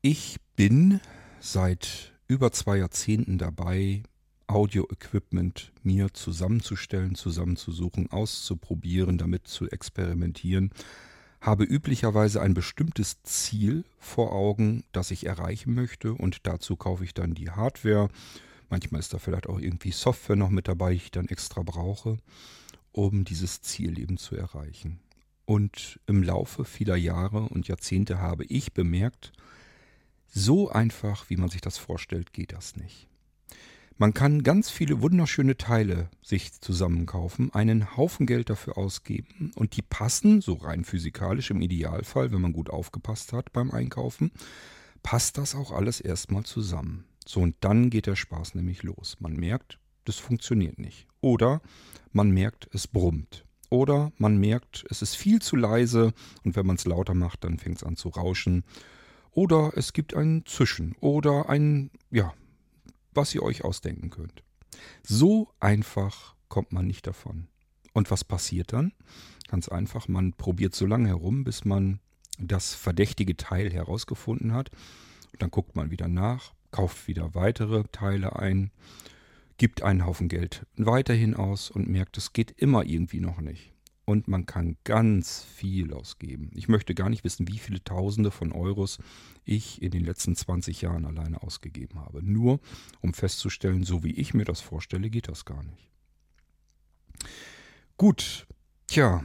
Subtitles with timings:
[0.00, 1.00] Ich bin
[1.40, 4.04] seit über zwei Jahrzehnten dabei,
[4.46, 10.70] Audio-Equipment mir zusammenzustellen, zusammenzusuchen, auszuprobieren, damit zu experimentieren,
[11.40, 17.12] habe üblicherweise ein bestimmtes Ziel vor Augen, das ich erreichen möchte und dazu kaufe ich
[17.12, 18.08] dann die Hardware.
[18.70, 22.18] Manchmal ist da vielleicht auch irgendwie Software noch mit dabei, die ich dann extra brauche,
[22.92, 25.00] um dieses Ziel eben zu erreichen.
[25.44, 29.32] Und im Laufe vieler Jahre und Jahrzehnte habe ich bemerkt,
[30.28, 33.08] so einfach, wie man sich das vorstellt, geht das nicht.
[34.00, 39.82] Man kann ganz viele wunderschöne Teile sich zusammenkaufen, einen Haufen Geld dafür ausgeben und die
[39.82, 44.30] passen, so rein physikalisch im Idealfall, wenn man gut aufgepasst hat beim Einkaufen,
[45.02, 47.06] passt das auch alles erstmal zusammen.
[47.26, 49.16] So und dann geht der Spaß nämlich los.
[49.18, 51.08] Man merkt, das funktioniert nicht.
[51.20, 51.60] Oder
[52.12, 53.44] man merkt, es brummt.
[53.68, 56.14] Oder man merkt, es ist viel zu leise
[56.44, 58.64] und wenn man es lauter macht, dann fängt es an zu rauschen.
[59.32, 62.32] Oder es gibt ein Zischen oder ein, ja,
[63.12, 64.42] was ihr euch ausdenken könnt.
[65.02, 67.48] So einfach kommt man nicht davon.
[67.92, 68.92] Und was passiert dann?
[69.48, 72.00] Ganz einfach, man probiert so lange herum, bis man
[72.38, 74.70] das verdächtige Teil herausgefunden hat.
[75.32, 78.70] Und dann guckt man wieder nach, kauft wieder weitere Teile ein,
[79.56, 83.72] gibt einen Haufen Geld weiterhin aus und merkt, es geht immer irgendwie noch nicht
[84.08, 86.50] und man kann ganz viel ausgeben.
[86.54, 88.96] Ich möchte gar nicht wissen, wie viele Tausende von Euros
[89.44, 92.22] ich in den letzten 20 Jahren alleine ausgegeben habe.
[92.22, 92.58] Nur
[93.02, 95.90] um festzustellen, so wie ich mir das vorstelle, geht das gar nicht.
[97.98, 98.46] Gut,
[98.86, 99.22] tja.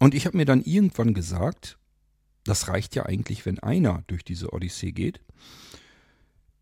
[0.00, 1.78] Und ich habe mir dann irgendwann gesagt,
[2.42, 5.20] das reicht ja eigentlich, wenn einer durch diese Odyssee geht.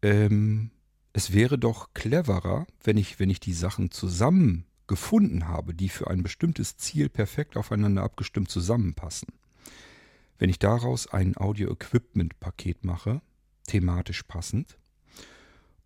[0.03, 0.73] Ähm,
[1.15, 6.11] es wäre doch cleverer, wenn ich, wenn ich die Sachen zusammen gefunden habe, die für
[6.11, 9.29] ein bestimmtes Ziel perfekt aufeinander abgestimmt zusammenpassen.
[10.37, 13.23] Wenn ich daraus ein Audio-Equipment-Paket mache,
[13.69, 14.79] thematisch passend,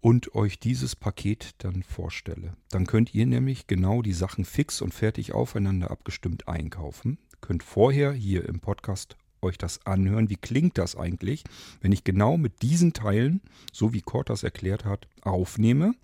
[0.00, 4.94] und euch dieses Paket dann vorstelle, dann könnt ihr nämlich genau die Sachen fix und
[4.94, 7.18] fertig aufeinander abgestimmt einkaufen.
[7.42, 10.30] Könnt vorher hier im Podcast euch das anhören.
[10.30, 11.44] Wie klingt das eigentlich,
[11.82, 15.94] wenn ich genau mit diesen Teilen, so wie Kort das erklärt hat, aufnehme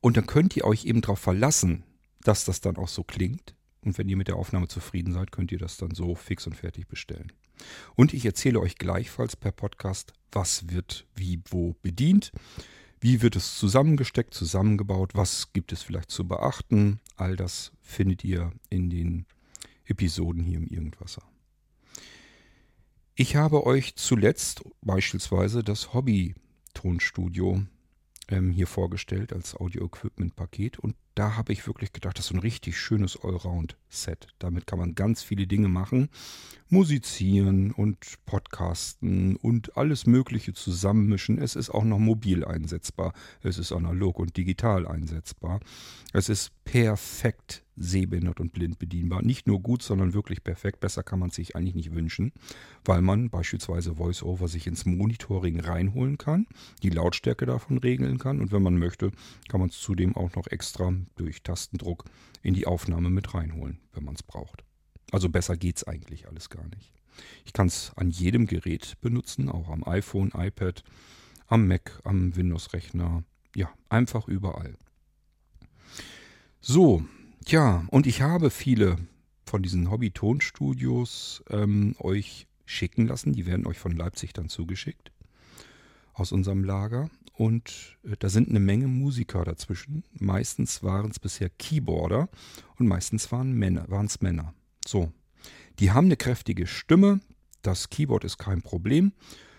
[0.00, 1.84] und dann könnt ihr euch eben darauf verlassen,
[2.22, 3.54] dass das dann auch so klingt.
[3.82, 6.56] Und wenn ihr mit der Aufnahme zufrieden seid, könnt ihr das dann so fix und
[6.56, 7.32] fertig bestellen.
[7.94, 12.32] Und ich erzähle euch gleichfalls per Podcast, was wird wie wo bedient.
[13.00, 15.14] Wie wird es zusammengesteckt, zusammengebaut?
[15.14, 17.00] Was gibt es vielleicht zu beachten?
[17.16, 19.26] All das findet ihr in den
[19.84, 21.22] Episoden hier im Irgendwasser.
[23.14, 27.62] Ich habe euch zuletzt beispielsweise das Hobby-Tonstudio
[28.28, 30.78] ähm, hier vorgestellt als Audio-Equipment-Paket.
[30.78, 34.28] Und da habe ich wirklich gedacht, das ist ein richtig schönes Allround-Set.
[34.38, 36.10] Damit kann man ganz viele Dinge machen.
[36.68, 37.96] Musizieren und
[38.26, 41.38] podcasten und alles Mögliche zusammenmischen.
[41.38, 43.14] Es ist auch noch mobil einsetzbar.
[43.42, 45.60] Es ist analog und digital einsetzbar.
[46.12, 49.22] Es ist perfekt sehbehindert und blind bedienbar.
[49.22, 50.80] Nicht nur gut, sondern wirklich perfekt.
[50.80, 52.32] Besser kann man sich eigentlich nicht wünschen,
[52.84, 56.46] weil man beispielsweise VoiceOver sich ins Monitoring reinholen kann,
[56.82, 59.12] die Lautstärke davon regeln kann und wenn man möchte,
[59.48, 62.04] kann man es zudem auch noch extra durch Tastendruck
[62.42, 64.64] in die Aufnahme mit reinholen, wenn man es braucht.
[65.12, 66.92] Also besser geht es eigentlich alles gar nicht.
[67.44, 70.82] Ich kann es an jedem Gerät benutzen, auch am iPhone, iPad,
[71.46, 73.24] am Mac, am Windows-Rechner,
[73.54, 74.76] ja, einfach überall.
[76.60, 77.04] So,
[77.46, 78.96] Tja, und ich habe viele
[79.44, 83.34] von diesen Hobby-Tonstudios ähm, euch schicken lassen.
[83.34, 85.12] Die werden euch von Leipzig dann zugeschickt
[86.16, 87.10] aus unserem Lager.
[87.34, 90.04] Und äh, da sind eine Menge Musiker dazwischen.
[90.12, 92.28] Meistens waren es bisher Keyboarder
[92.78, 94.54] und meistens waren Männer, es Männer.
[94.86, 95.12] So,
[95.78, 97.20] die haben eine kräftige Stimme.
[97.62, 99.12] Das Keyboard ist kein Problem.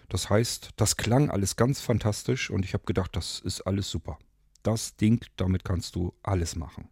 [0.09, 4.17] Das heißt, das klang alles ganz fantastisch und ich habe gedacht, das ist alles super.
[4.63, 6.89] Das Ding, damit kannst du alles machen.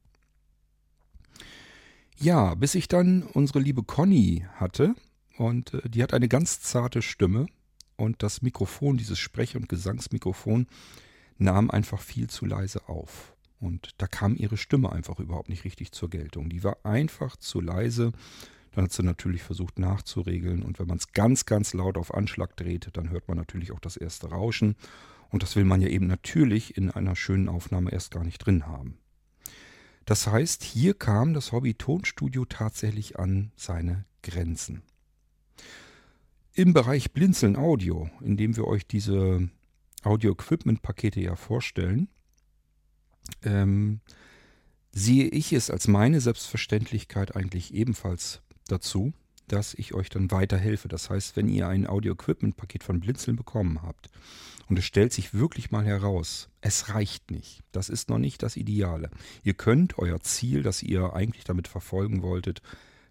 [2.17, 4.95] Ja, bis ich dann unsere liebe Conny hatte
[5.37, 7.47] und äh, die hat eine ganz zarte Stimme
[7.97, 10.67] und das Mikrofon, dieses Sprech- und Gesangsmikrofon,
[11.37, 13.35] nahm einfach viel zu leise auf.
[13.59, 16.49] Und da kam ihre Stimme einfach überhaupt nicht richtig zur Geltung.
[16.49, 18.11] Die war einfach zu leise.
[18.72, 20.61] Dann hat sie natürlich versucht nachzuregeln.
[20.61, 23.79] Und wenn man es ganz, ganz laut auf Anschlag dreht, dann hört man natürlich auch
[23.79, 24.75] das erste Rauschen.
[25.29, 28.67] Und das will man ja eben natürlich in einer schönen Aufnahme erst gar nicht drin
[28.67, 28.97] haben.
[30.05, 34.84] Das heißt, hier kam das Hobby-Tonstudio tatsächlich an seine Grenzen.
[36.57, 39.49] Im Bereich Blinzeln Audio, in dem wir euch diese
[40.03, 42.07] Audio-Equipment-Pakete ja vorstellen,
[43.43, 43.99] ähm,
[44.93, 49.11] sehe ich es als meine Selbstverständlichkeit eigentlich ebenfalls dazu,
[49.49, 50.87] dass ich euch dann weiterhelfe.
[50.87, 54.07] Das heißt, wenn ihr ein Audio-Equipment-Paket von Blinzeln bekommen habt
[54.69, 57.63] und es stellt sich wirklich mal heraus, es reicht nicht.
[57.73, 59.11] Das ist noch nicht das Ideale.
[59.43, 62.61] Ihr könnt euer Ziel, das ihr eigentlich damit verfolgen wolltet,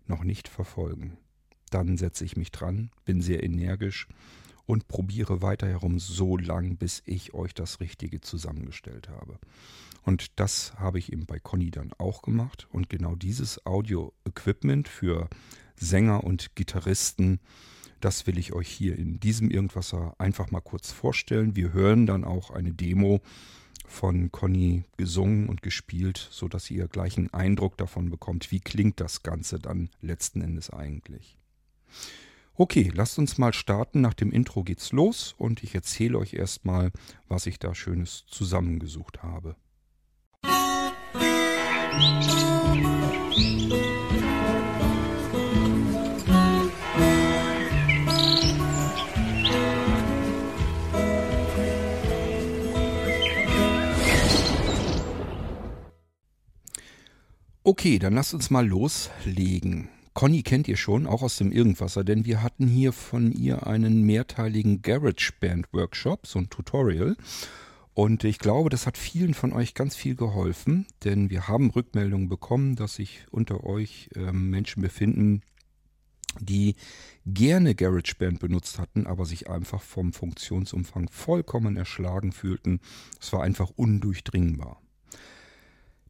[0.07, 1.19] noch nicht verfolgen.
[1.75, 4.07] Dann setze ich mich dran, bin sehr energisch
[4.65, 9.41] und probiere weiter herum so lang, bis ich euch das Richtige zusammengestellt habe.
[10.05, 12.69] Und das habe ich eben bei Conny dann auch gemacht.
[12.71, 15.29] Und genau dieses Audio-Equipment für
[15.75, 17.41] Sänger und Gitarristen,
[18.01, 21.57] das will ich euch hier in diesem Irgendwasser einfach mal kurz vorstellen.
[21.57, 23.21] Wir hören dann auch eine Demo
[23.85, 29.25] von Conny gesungen und gespielt, sodass ihr gleich einen Eindruck davon bekommt, wie klingt das
[29.25, 31.37] Ganze dann letzten Endes eigentlich.
[32.57, 34.01] Okay, lasst uns mal starten.
[34.01, 36.93] Nach dem Intro geht's los und ich erzähle euch erstmal,
[37.29, 39.57] was ich da Schönes zusammengesucht habe.
[57.67, 59.89] Okay, dann lasst uns mal loslegen.
[60.15, 64.05] Conny kennt ihr schon, auch aus dem Irgendwasser, denn wir hatten hier von ihr einen
[64.05, 67.17] mehrteiligen GarageBand Workshop, so ein Tutorial.
[67.95, 72.29] Und ich glaube, das hat vielen von euch ganz viel geholfen, denn wir haben Rückmeldungen
[72.29, 75.43] bekommen, dass sich unter euch äh, Menschen befinden,
[76.39, 76.77] die
[77.27, 82.81] gerne GarageBand benutzt hatten, aber sich einfach vom Funktionsumfang vollkommen erschlagen fühlten.
[83.21, 84.81] Es war einfach undurchdringbar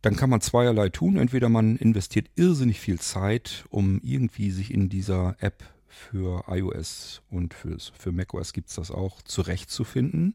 [0.04, 1.16] dann kann man zweierlei tun.
[1.16, 7.54] Entweder man investiert irrsinnig viel Zeit, um irgendwie sich in dieser App für iOS und
[7.54, 10.34] fürs, für macOS gibt es das auch zurechtzufinden.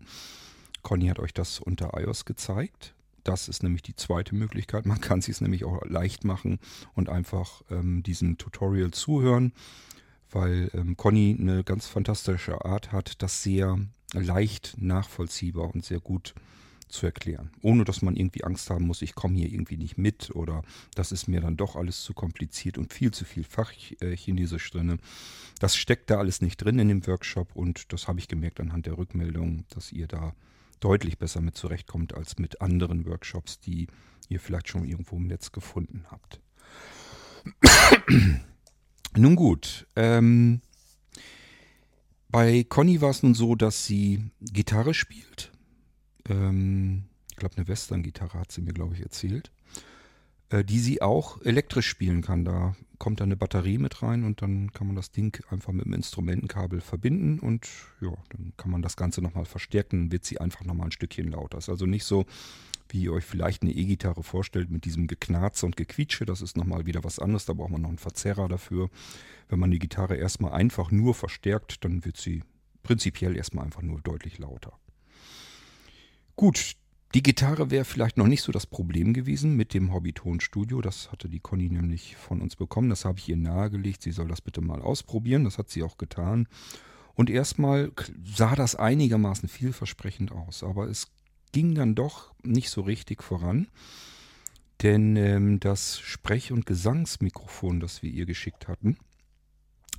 [0.82, 2.96] Conny hat euch das unter iOS gezeigt.
[3.24, 4.88] Das ist nämlich die zweite Möglichkeit.
[4.88, 6.58] Man kann es sich nämlich auch leicht machen
[6.96, 9.54] und einfach ähm, diesem Tutorial zuhören,
[10.32, 13.78] weil ähm, Conny eine ganz fantastische Art hat, das sehr
[14.14, 16.42] leicht nachvollziehbar und sehr gut zu
[17.06, 17.52] erklären.
[17.62, 20.64] Ohne dass man irgendwie Angst haben muss, ich komme hier irgendwie nicht mit oder
[20.96, 25.00] das ist mir dann doch alles zu kompliziert und viel zu viel Fachchinesisch drin.
[25.60, 28.86] Das steckt da alles nicht drin in dem Workshop und das habe ich gemerkt anhand
[28.86, 30.36] der Rückmeldung, dass ihr da
[30.80, 33.88] deutlich besser mit zurechtkommt als mit anderen Workshops, die
[34.28, 36.42] ihr vielleicht schon irgendwo im Netz gefunden habt.
[39.16, 40.62] nun gut, ähm,
[42.30, 45.52] bei Conny war es nun so, dass sie Gitarre spielt
[46.30, 49.52] ähm, ich glaube, eine Western-Gitarre hat sie mir, glaube ich, erzählt,
[50.50, 52.46] äh, die sie auch elektrisch spielen kann.
[52.46, 55.86] Da kommt dann eine Batterie mit rein und dann kann man das Ding einfach mit
[55.86, 57.68] dem Instrumentenkabel verbinden und
[58.02, 61.58] ja, dann kann man das Ganze nochmal verstärken, wird sie einfach nochmal ein Stückchen lauter.
[61.58, 62.26] ist also nicht so,
[62.90, 66.26] wie ihr euch vielleicht eine E-Gitarre vorstellt mit diesem Geknarze und Gequietsche.
[66.26, 68.90] Das ist nochmal wieder was anderes, da braucht man noch einen Verzerrer dafür.
[69.48, 72.44] Wenn man die Gitarre erstmal einfach nur verstärkt, dann wird sie
[72.84, 74.74] prinzipiell erstmal einfach nur deutlich lauter.
[76.40, 76.78] Gut,
[77.16, 80.80] die Gitarre wäre vielleicht noch nicht so das Problem gewesen mit dem Hobbytonstudio.
[80.80, 82.90] Das hatte die Conny nämlich von uns bekommen.
[82.90, 84.02] Das habe ich ihr nahegelegt.
[84.02, 85.44] Sie soll das bitte mal ausprobieren.
[85.44, 86.48] Das hat sie auch getan.
[87.14, 87.92] Und erstmal
[88.24, 90.64] sah das einigermaßen vielversprechend aus.
[90.64, 91.10] Aber es
[91.52, 93.68] ging dann doch nicht so richtig voran.
[94.82, 98.96] Denn ähm, das Sprech- und Gesangsmikrofon, das wir ihr geschickt hatten,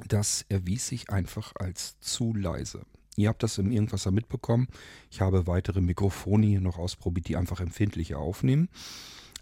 [0.08, 2.86] das erwies sich einfach als zu leise.
[3.20, 4.68] Ihr habt das im Irgendwasser mitbekommen.
[5.10, 8.68] Ich habe weitere Mikrofone hier noch ausprobiert, die einfach empfindlicher aufnehmen.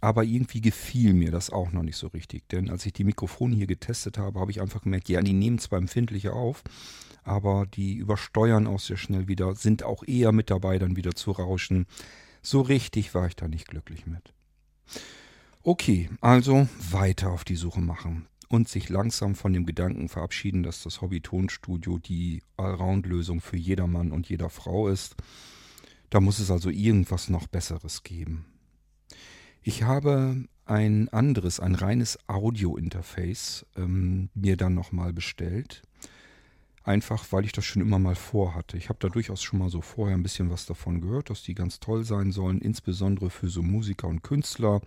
[0.01, 2.49] Aber irgendwie gefiel mir das auch noch nicht so richtig.
[2.49, 5.59] Denn als ich die Mikrofone hier getestet habe, habe ich einfach gemerkt, ja, die nehmen
[5.59, 6.63] zwar empfindlicher auf,
[7.25, 11.33] aber die übersteuern auch sehr schnell wieder, sind auch eher mit dabei, dann wieder zu
[11.33, 11.87] rauschen.
[12.43, 14.35] So richtig war ich da nicht glücklich mit.
[15.63, 20.83] Okay, also weiter auf die Suche machen und sich langsam von dem Gedanken verabschieden, dass
[20.83, 25.17] das Hobby-Tonstudio die Allround-Lösung für jedermann und jeder Frau ist.
[26.11, 28.47] Da muss es also irgendwas noch Besseres geben.
[29.63, 35.83] Ich habe ein anderes, ein reines Audio-Interface ähm, mir dann nochmal bestellt.
[36.85, 38.79] Einfach, weil ich das schon immer mal vorhatte.
[38.79, 41.55] Ich habe da durchaus schon mal so vorher ein bisschen was davon gehört, dass die
[41.55, 44.81] ganz toll sein sollen, insbesondere für so Musiker und Künstler,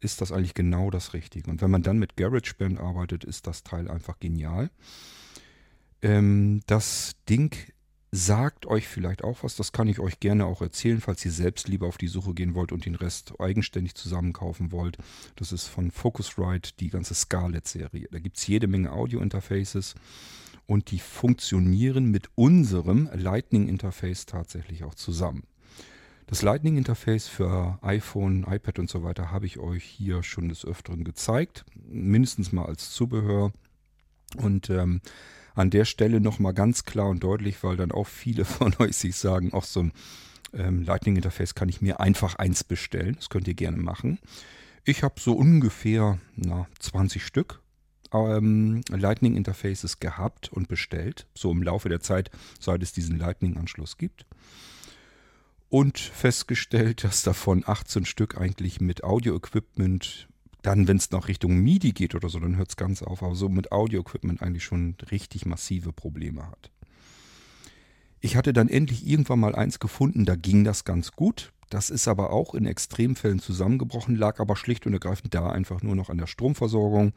[0.00, 1.50] ist das eigentlich genau das Richtige.
[1.50, 4.70] Und wenn man dann mit GarageBand arbeitet, ist das Teil einfach genial.
[6.02, 7.54] Ähm, das Ding
[8.10, 11.68] sagt euch vielleicht auch was, das kann ich euch gerne auch erzählen, falls ihr selbst
[11.68, 14.96] lieber auf die Suche gehen wollt und den Rest eigenständig zusammenkaufen wollt.
[15.36, 18.08] Das ist von Focusrite die ganze Scarlett-Serie.
[18.10, 19.94] Da gibt es jede Menge Audio-Interfaces
[20.66, 25.44] und die funktionieren mit unserem Lightning-Interface tatsächlich auch zusammen.
[26.28, 31.02] Das Lightning-Interface für iPhone, iPad und so weiter habe ich euch hier schon des Öfteren
[31.02, 31.64] gezeigt.
[31.88, 33.50] Mindestens mal als Zubehör.
[34.36, 35.00] Und ähm,
[35.54, 39.16] an der Stelle nochmal ganz klar und deutlich, weil dann auch viele von euch sich
[39.16, 39.92] sagen, auch so ein
[40.52, 43.16] ähm, Lightning Interface kann ich mir einfach eins bestellen.
[43.16, 44.18] Das könnt ihr gerne machen.
[44.84, 47.62] Ich habe so ungefähr na, 20 Stück
[48.12, 51.26] ähm, Lightning Interfaces gehabt und bestellt.
[51.34, 52.30] So im Laufe der Zeit,
[52.60, 54.26] seit es diesen Lightning-Anschluss gibt.
[55.70, 60.28] Und festgestellt, dass davon 18 Stück eigentlich mit Audio-Equipment,
[60.62, 63.34] dann wenn es noch Richtung MIDI geht oder so, dann hört es ganz auf, aber
[63.34, 66.70] so mit Audio-Equipment eigentlich schon richtig massive Probleme hat.
[68.20, 71.52] Ich hatte dann endlich irgendwann mal eins gefunden, da ging das ganz gut.
[71.70, 75.94] Das ist aber auch in Extremfällen zusammengebrochen, lag aber schlicht und ergreifend da einfach nur
[75.94, 77.12] noch an der Stromversorgung.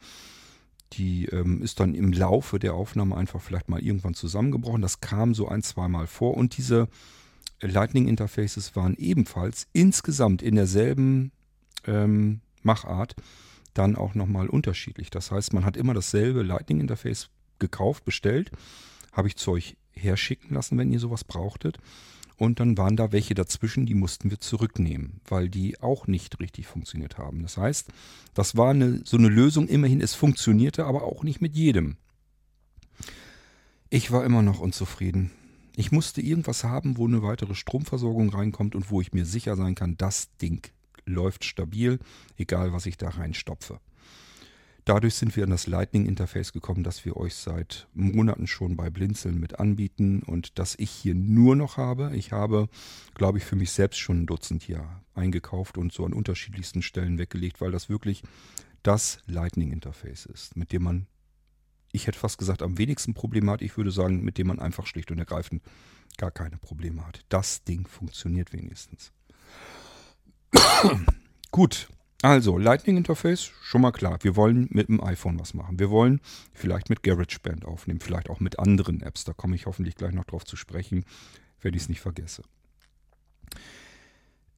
[0.92, 4.82] Die ähm, ist dann im Laufe der Aufnahme einfach vielleicht mal irgendwann zusammengebrochen.
[4.82, 6.36] Das kam so ein, zwei Mal vor.
[6.36, 6.88] Und diese
[7.62, 11.32] Lightning Interfaces waren ebenfalls insgesamt in derselben
[11.86, 13.14] ähm, Machart
[13.74, 15.10] dann auch nochmal unterschiedlich.
[15.10, 18.50] Das heißt, man hat immer dasselbe Lightning Interface gekauft, bestellt,
[19.12, 21.78] habe ich zu euch herschicken lassen, wenn ihr sowas brauchtet.
[22.36, 26.66] Und dann waren da welche dazwischen, die mussten wir zurücknehmen, weil die auch nicht richtig
[26.66, 27.42] funktioniert haben.
[27.42, 27.88] Das heißt,
[28.34, 31.96] das war eine, so eine Lösung, immerhin, es funktionierte, aber auch nicht mit jedem.
[33.90, 35.30] Ich war immer noch unzufrieden.
[35.74, 39.74] Ich musste irgendwas haben, wo eine weitere Stromversorgung reinkommt und wo ich mir sicher sein
[39.74, 40.70] kann, das Ding
[41.06, 41.98] läuft stabil,
[42.36, 43.80] egal was ich da reinstopfe.
[44.84, 49.38] Dadurch sind wir an das Lightning-Interface gekommen, das wir euch seit Monaten schon bei Blinzeln
[49.38, 52.10] mit anbieten und das ich hier nur noch habe.
[52.16, 52.68] Ich habe,
[53.14, 57.16] glaube ich, für mich selbst schon ein Dutzend hier eingekauft und so an unterschiedlichsten Stellen
[57.18, 58.24] weggelegt, weil das wirklich
[58.82, 61.06] das Lightning-Interface ist, mit dem man,
[61.92, 63.62] ich hätte fast gesagt, am wenigsten Probleme hat.
[63.62, 65.62] Ich würde sagen, mit dem man einfach schlicht und ergreifend
[66.18, 67.24] gar keine Probleme hat.
[67.28, 69.12] Das Ding funktioniert wenigstens.
[71.50, 71.88] Gut,
[72.22, 74.18] also, Lightning Interface, schon mal klar.
[74.22, 75.80] Wir wollen mit dem iPhone was machen.
[75.80, 76.20] Wir wollen
[76.52, 79.24] vielleicht mit GarageBand aufnehmen, vielleicht auch mit anderen Apps.
[79.24, 81.04] Da komme ich hoffentlich gleich noch drauf zu sprechen,
[81.60, 82.44] wenn ich es nicht vergesse.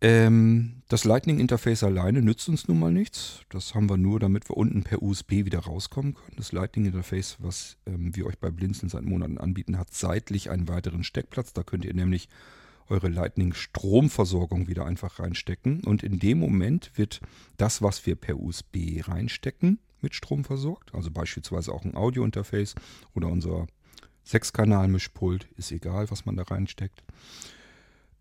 [0.05, 3.41] Ähm, das Lightning Interface alleine nützt uns nun mal nichts.
[3.49, 6.37] Das haben wir nur, damit wir unten per USB wieder rauskommen können.
[6.37, 10.69] Das Lightning Interface, was ähm, wir euch bei Blinzeln seit Monaten anbieten, hat seitlich einen
[10.69, 11.55] weiteren Steckplatz.
[11.55, 12.29] Da könnt ihr nämlich
[12.91, 15.83] eure Lightning-Stromversorgung wieder einfach reinstecken.
[15.85, 17.23] Und in dem Moment wird
[17.57, 20.95] das, was wir per USB reinstecken, mit Strom versorgt.
[20.95, 22.75] Also beispielsweise auch ein Audio-Interface
[23.15, 23.69] oder unser
[24.25, 27.03] Sechskanal-Mischpult, ist egal, was man da reinsteckt.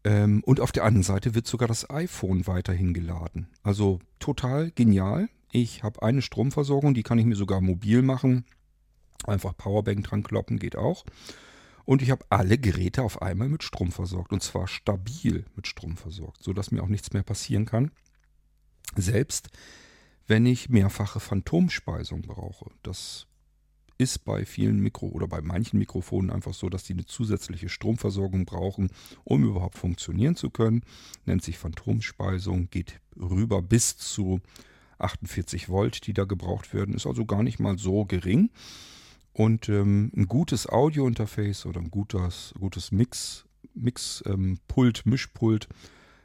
[0.04, 3.48] Ähm, und auf der anderen Seite wird sogar das iPhone weiterhin geladen.
[3.64, 5.30] Also total genial.
[5.52, 8.46] Ich habe eine Stromversorgung, die kann ich mir sogar mobil machen.
[9.26, 11.06] Einfach Powerbank dran kloppen, geht auch.
[11.86, 14.32] Und ich habe alle Geräte auf einmal mit Strom versorgt.
[14.34, 17.92] Und zwar stabil mit Strom versorgt, sodass mir auch nichts mehr passieren kann.
[18.96, 19.50] Selbst
[20.28, 22.72] wenn ich mehrfache Phantomspeisung brauche.
[22.82, 23.28] Das
[24.04, 28.46] ist bei vielen Mikro- oder bei manchen Mikrofonen einfach so, dass die eine zusätzliche Stromversorgung
[28.46, 28.90] brauchen,
[29.24, 30.82] um überhaupt funktionieren zu können.
[31.26, 34.42] Nennt sich Phantomspeisung, geht rüber bis zu
[35.00, 36.94] 48 Volt, die da gebraucht werden.
[36.94, 38.52] Ist also gar nicht mal so gering.
[39.32, 45.68] Und ähm, ein gutes Audio-Interface oder ein gutes, gutes Mix, Mix-Pult, ähm, Mischpult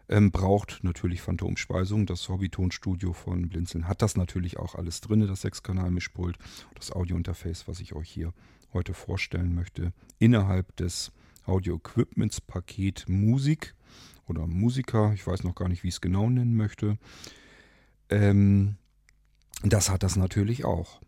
[0.09, 2.07] ähm, braucht natürlich Phantomspeisung.
[2.07, 6.37] Das Hobbytonstudio von Blinzeln hat das natürlich auch alles drin, das Sechskanal-Mischpult,
[6.75, 8.33] das Audio-Interface, was ich euch hier
[8.73, 11.13] heute vorstellen möchte, innerhalb des
[11.47, 13.75] Audio-Equipments-Paket Musik
[14.27, 16.99] oder Musiker, ich weiß noch gar nicht, wie ich es genau nennen möchte.
[18.11, 18.77] Ähm,
[19.63, 21.01] das hat das natürlich auch.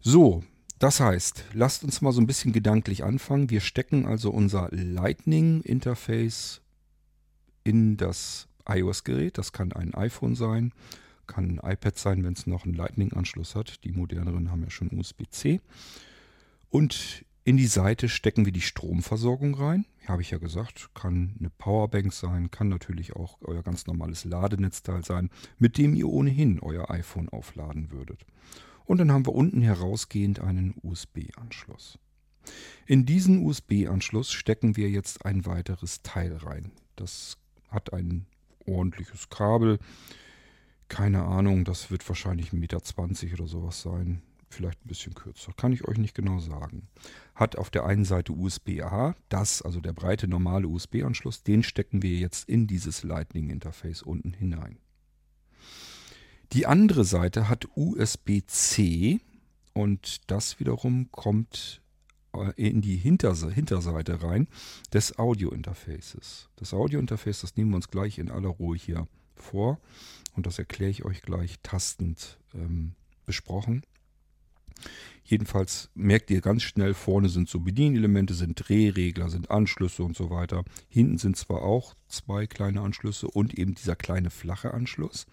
[0.00, 0.42] So,
[0.78, 3.50] das heißt, lasst uns mal so ein bisschen gedanklich anfangen.
[3.50, 6.60] Wir stecken also unser Lightning-Interface
[7.64, 9.38] in das iOS-Gerät.
[9.38, 10.72] Das kann ein iPhone sein,
[11.26, 13.84] kann ein iPad sein, wenn es noch einen Lightning-Anschluss hat.
[13.84, 15.60] Die moderneren haben ja schon USB-C.
[16.70, 19.84] Und in die Seite stecken wir die Stromversorgung rein.
[20.06, 25.04] Habe ich ja gesagt, kann eine Powerbank sein, kann natürlich auch euer ganz normales Ladenetzteil
[25.04, 25.28] sein,
[25.58, 28.24] mit dem ihr ohnehin euer iPhone aufladen würdet.
[28.84, 31.98] Und dann haben wir unten herausgehend einen USB-Anschluss.
[32.86, 36.72] In diesen USB-Anschluss stecken wir jetzt ein weiteres Teil rein.
[36.94, 37.38] Das
[37.72, 38.26] hat ein
[38.66, 39.78] ordentliches Kabel.
[40.88, 42.80] Keine Ahnung, das wird wahrscheinlich 1,20 Meter
[43.34, 44.22] oder sowas sein.
[44.48, 45.52] Vielleicht ein bisschen kürzer.
[45.56, 46.88] Kann ich euch nicht genau sagen.
[47.34, 52.16] Hat auf der einen Seite USB-A, das, also der breite normale USB-Anschluss, den stecken wir
[52.16, 54.76] jetzt in dieses Lightning-Interface unten hinein.
[56.52, 59.20] Die andere Seite hat USB-C
[59.72, 61.80] und das wiederum kommt
[62.56, 64.48] in die Hinterseite rein
[64.92, 66.48] des Audio-Interfaces.
[66.56, 69.78] Das Audio-Interface, das nehmen wir uns gleich in aller Ruhe hier vor
[70.34, 72.92] und das erkläre ich euch gleich tastend ähm,
[73.26, 73.82] besprochen.
[75.24, 80.30] Jedenfalls merkt ihr ganz schnell, vorne sind so Bedienelemente, sind Drehregler, sind Anschlüsse und so
[80.30, 80.64] weiter.
[80.88, 85.26] Hinten sind zwar auch zwei kleine Anschlüsse und eben dieser kleine flache Anschluss.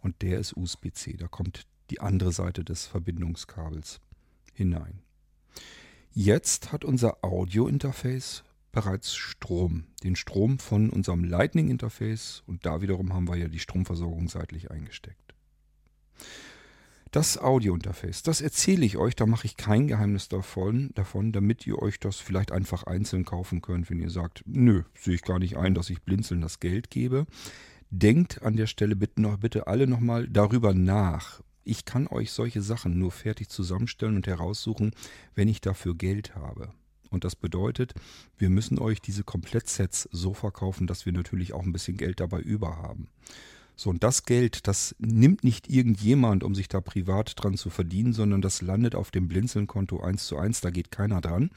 [0.00, 1.16] Und der ist USB-C.
[1.16, 4.00] Da kommt die andere Seite des Verbindungskabels
[4.54, 5.02] hinein.
[6.18, 8.42] Jetzt hat unser Audio-Interface
[8.72, 9.84] bereits Strom.
[10.02, 15.34] Den Strom von unserem Lightning-Interface und da wiederum haben wir ja die Stromversorgung seitlich eingesteckt.
[17.10, 21.82] Das Audio-Interface, das erzähle ich euch, da mache ich kein Geheimnis davon, davon, damit ihr
[21.82, 25.58] euch das vielleicht einfach einzeln kaufen könnt, wenn ihr sagt, nö, sehe ich gar nicht
[25.58, 27.26] ein, dass ich blinzeln das Geld gebe.
[27.90, 31.42] Denkt an der Stelle bitte noch bitte alle nochmal darüber nach.
[31.66, 34.92] Ich kann euch solche Sachen nur fertig zusammenstellen und heraussuchen,
[35.34, 36.70] wenn ich dafür Geld habe.
[37.10, 37.94] Und das bedeutet,
[38.38, 42.40] wir müssen euch diese Komplettsets so verkaufen, dass wir natürlich auch ein bisschen Geld dabei
[42.40, 43.08] über haben.
[43.74, 48.12] So, und das Geld, das nimmt nicht irgendjemand, um sich da privat dran zu verdienen,
[48.12, 51.50] sondern das landet auf dem Blinzeln-Konto 1 zu 1, da geht keiner dran.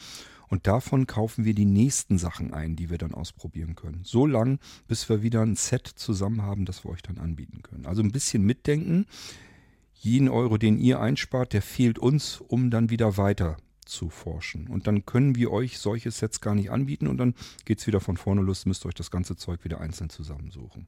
[0.49, 4.01] Und davon kaufen wir die nächsten Sachen ein, die wir dann ausprobieren können.
[4.03, 7.85] So lang, bis wir wieder ein Set zusammen haben, das wir euch dann anbieten können.
[7.85, 9.05] Also ein bisschen mitdenken.
[10.01, 14.67] Jeden Euro, den ihr einspart, der fehlt uns, um dann wieder weiter zu forschen.
[14.67, 17.99] Und dann können wir euch solche Sets gar nicht anbieten und dann geht es wieder
[17.99, 20.87] von vorne los, müsst ihr euch das ganze Zeug wieder einzeln zusammensuchen.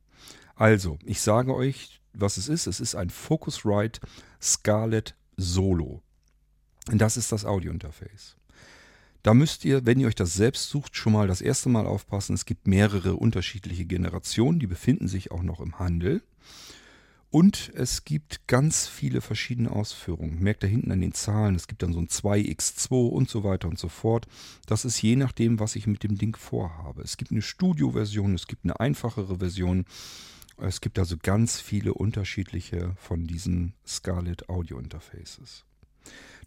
[0.56, 2.68] Also, ich sage euch, was es ist.
[2.68, 4.00] Es ist ein Focusrite
[4.42, 6.02] Scarlett Solo.
[6.90, 8.38] Und das ist das Audiointerface.
[9.24, 12.34] Da müsst ihr, wenn ihr euch das selbst sucht, schon mal das erste Mal aufpassen.
[12.34, 16.24] Es gibt mehrere unterschiedliche Generationen, die befinden sich auch noch im Handel.
[17.32, 20.44] Und es gibt ganz viele verschiedene Ausführungen.
[20.44, 23.70] Merkt da hinten an den Zahlen, es gibt dann so ein 2x2 und so weiter
[23.70, 24.28] und so fort.
[24.66, 27.02] Das ist je nachdem, was ich mit dem Ding vorhabe.
[27.02, 29.86] Es gibt eine Studio-Version, es gibt eine einfachere Version.
[30.58, 35.64] Es gibt also ganz viele unterschiedliche von diesen Scarlett Audio Interfaces.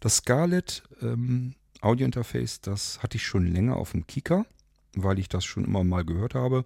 [0.01, 4.45] Das Scarlett ähm, Audio Interface, das hatte ich schon länger auf dem Kika,
[4.93, 6.63] weil ich das schon immer mal gehört habe,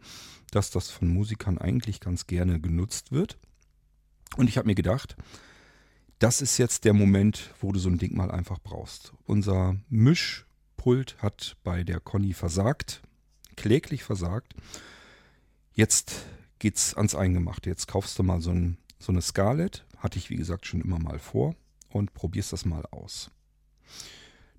[0.51, 3.37] dass das von Musikern eigentlich ganz gerne genutzt wird.
[4.37, 5.15] Und ich habe mir gedacht,
[6.19, 9.13] das ist jetzt der Moment, wo du so ein Ding mal einfach brauchst.
[9.25, 13.01] Unser Mischpult hat bei der Conny versagt,
[13.55, 14.53] kläglich versagt.
[15.73, 16.25] Jetzt
[16.59, 17.69] geht's ans Eingemachte.
[17.69, 20.99] Jetzt kaufst du mal so, ein, so eine Scarlett, hatte ich wie gesagt schon immer
[20.99, 21.55] mal vor,
[21.89, 23.31] und probierst das mal aus.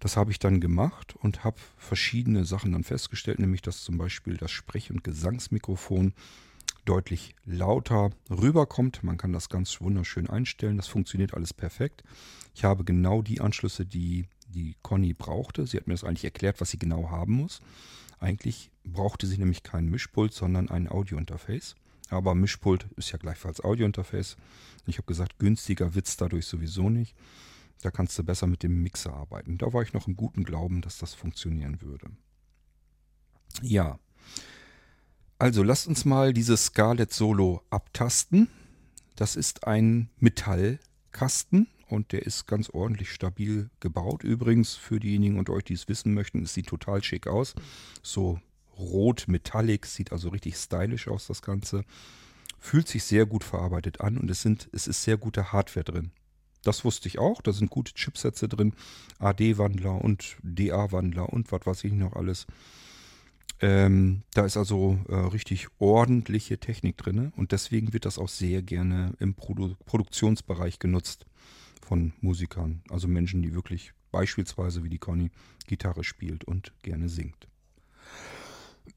[0.01, 4.37] Das habe ich dann gemacht und habe verschiedene Sachen dann festgestellt, nämlich dass zum Beispiel
[4.37, 6.15] das Sprech- und Gesangsmikrofon
[6.85, 9.03] deutlich lauter rüberkommt.
[9.03, 10.77] Man kann das ganz wunderschön einstellen.
[10.77, 12.03] Das funktioniert alles perfekt.
[12.55, 15.67] Ich habe genau die Anschlüsse, die die Conny brauchte.
[15.67, 17.61] Sie hat mir das eigentlich erklärt, was sie genau haben muss.
[18.19, 21.77] Eigentlich brauchte sie nämlich kein Mischpult, sondern ein Audiointerface.
[22.09, 24.37] Aber Mischpult ist ja gleichfalls Audiointerface.
[24.87, 27.15] Ich habe gesagt, günstiger wird es dadurch sowieso nicht.
[27.83, 29.57] Da kannst du besser mit dem Mixer arbeiten.
[29.57, 32.11] Da war ich noch im guten Glauben, dass das funktionieren würde.
[33.63, 33.99] Ja,
[35.41, 38.49] also lasst uns mal dieses Scarlett Solo abtasten.
[39.17, 44.23] Das ist ein Metallkasten und der ist ganz ordentlich stabil gebaut.
[44.23, 47.55] Übrigens, für diejenigen unter euch, die es wissen möchten, es sieht total schick aus.
[48.03, 48.39] So
[48.79, 51.85] rot metallic, sieht also richtig stylisch aus, das Ganze.
[52.59, 56.13] Fühlt sich sehr gut verarbeitet an und es, sind, es ist sehr gute Hardware drin.
[56.63, 58.75] Das wusste ich auch, da sind gute Chipsätze drin,
[59.19, 62.47] AD-Wandler und DA-Wandler und was weiß ich noch alles.
[63.63, 68.63] Ähm, da ist also äh, richtig ordentliche Technik drin und deswegen wird das auch sehr
[68.63, 71.27] gerne im Produ Produktionsbereich genutzt
[71.83, 72.83] von Musikern.
[72.89, 75.31] Also Menschen, die wirklich beispielsweise wie die Conny
[75.67, 77.49] Gitarre spielt und gerne singt.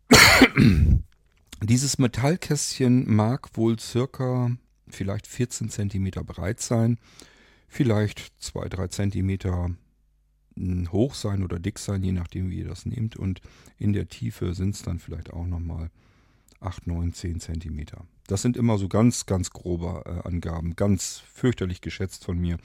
[1.62, 4.52] Dieses Metallkästchen mag wohl circa
[4.88, 7.00] vielleicht 14 cm breit sein,
[7.68, 9.78] vielleicht 2-3 cm
[10.92, 13.16] hoch sein oder dick sein, je nachdem, wie ihr das nehmt.
[13.16, 13.42] Und
[13.78, 15.90] in der Tiefe sind es dann vielleicht auch nochmal
[16.60, 18.06] 8, 9, 10 Zentimeter.
[18.28, 22.58] Das sind immer so ganz, ganz grobe äh, Angaben, ganz fürchterlich geschätzt von mir.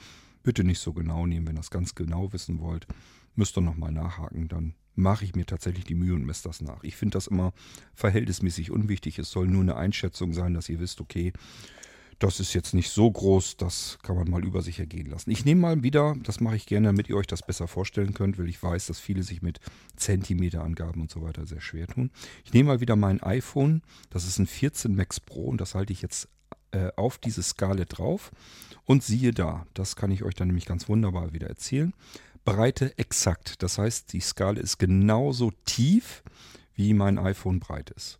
[0.43, 2.87] Bitte nicht so genau nehmen, wenn ihr das ganz genau wissen wollt.
[3.35, 6.83] Müsst ihr nochmal nachhaken, dann mache ich mir tatsächlich die Mühe und messe das nach.
[6.83, 7.53] Ich finde das immer
[7.93, 9.19] verhältnismäßig unwichtig.
[9.19, 11.33] Es soll nur eine Einschätzung sein, dass ihr wisst, okay,
[12.19, 15.31] das ist jetzt nicht so groß, das kann man mal über sich ergehen lassen.
[15.31, 18.37] Ich nehme mal wieder, das mache ich gerne, damit ihr euch das besser vorstellen könnt,
[18.37, 19.59] weil ich weiß, dass viele sich mit
[19.95, 22.11] Zentimeterangaben und so weiter sehr schwer tun.
[22.43, 25.93] Ich nehme mal wieder mein iPhone, das ist ein 14 Max Pro und das halte
[25.93, 26.27] ich jetzt
[26.71, 28.31] äh, auf diese Skala drauf
[28.83, 31.93] und siehe da, das kann ich euch dann nämlich ganz wunderbar wieder erzählen.
[32.43, 36.21] Breite exakt, das heißt, die Skala ist genauso tief,
[36.73, 38.19] wie mein iPhone breit ist.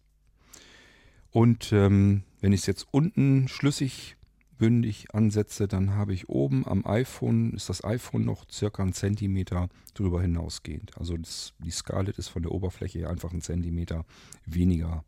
[1.31, 4.15] Und ähm, wenn ich es jetzt unten schlüssig
[4.58, 9.69] bündig ansetze, dann habe ich oben am iPhone, ist das iPhone noch circa einen Zentimeter
[9.93, 10.97] drüber hinausgehend.
[10.97, 14.06] Also das, die Scarlett ist von der Oberfläche her einfach einen Zentimeter
[14.45, 15.04] weniger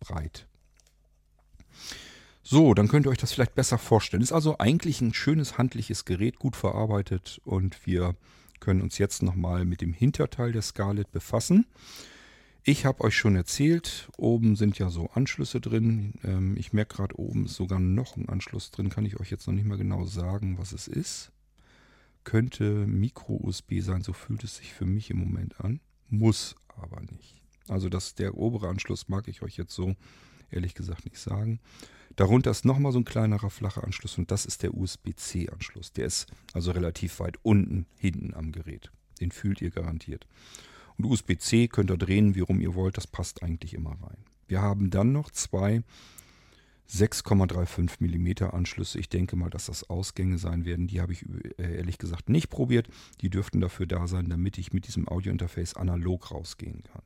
[0.00, 0.48] breit.
[2.42, 4.22] So, dann könnt ihr euch das vielleicht besser vorstellen.
[4.22, 8.14] Ist also eigentlich ein schönes handliches Gerät, gut verarbeitet und wir
[8.60, 11.66] können uns jetzt nochmal mit dem Hinterteil der Scarlett befassen.
[12.68, 16.14] Ich habe euch schon erzählt, oben sind ja so Anschlüsse drin.
[16.24, 18.90] Ähm, ich merke gerade, oben ist sogar noch ein Anschluss drin.
[18.90, 21.30] Kann ich euch jetzt noch nicht mal genau sagen, was es ist.
[22.24, 25.78] Könnte Micro-USB sein, so fühlt es sich für mich im Moment an.
[26.08, 27.40] Muss aber nicht.
[27.68, 29.94] Also das, der obere Anschluss mag ich euch jetzt so
[30.50, 31.60] ehrlich gesagt nicht sagen.
[32.16, 35.92] Darunter ist nochmal so ein kleinerer flacher Anschluss und das ist der USB-C-Anschluss.
[35.92, 38.90] Der ist also relativ weit unten hinten am Gerät.
[39.20, 40.26] Den fühlt ihr garantiert.
[40.98, 42.96] Und USB-C könnt ihr drehen, wie rum ihr wollt.
[42.96, 44.18] Das passt eigentlich immer rein.
[44.48, 45.82] Wir haben dann noch zwei
[46.90, 49.00] 6,35 mm Anschlüsse.
[49.00, 50.86] Ich denke mal, dass das Ausgänge sein werden.
[50.86, 51.24] Die habe ich
[51.58, 52.88] äh, ehrlich gesagt nicht probiert.
[53.20, 57.02] Die dürften dafür da sein, damit ich mit diesem Audiointerface analog rausgehen kann.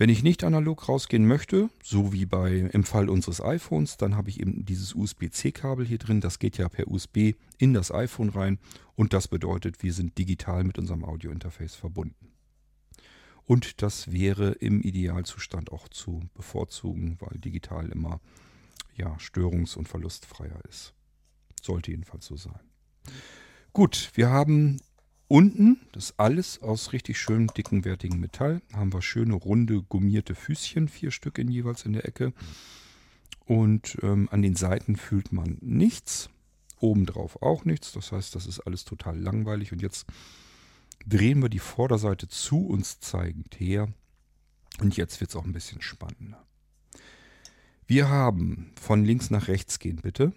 [0.00, 4.30] Wenn ich nicht analog rausgehen möchte, so wie bei, im Fall unseres iPhones, dann habe
[4.30, 6.22] ich eben dieses USB-C-Kabel hier drin.
[6.22, 8.58] Das geht ja per USB in das iPhone rein
[8.96, 12.32] und das bedeutet, wir sind digital mit unserem Audiointerface verbunden.
[13.44, 18.22] Und das wäre im Idealzustand auch zu bevorzugen, weil digital immer
[18.96, 20.94] ja, störungs- und verlustfreier ist.
[21.60, 22.60] Sollte jedenfalls so sein.
[23.74, 24.80] Gut, wir haben
[25.30, 30.34] Unten, das ist alles aus richtig schön dicken, wertigen Metall, haben wir schöne, runde, gummierte
[30.34, 32.32] Füßchen, vier Stück in jeweils in der Ecke.
[33.46, 36.30] Und ähm, an den Seiten fühlt man nichts,
[36.80, 37.92] obendrauf auch nichts.
[37.92, 39.70] Das heißt, das ist alles total langweilig.
[39.70, 40.04] Und jetzt
[41.06, 43.86] drehen wir die Vorderseite zu uns zeigend her.
[44.80, 46.44] Und jetzt wird es auch ein bisschen spannender.
[47.86, 50.32] Wir haben von links nach rechts gehen, bitte.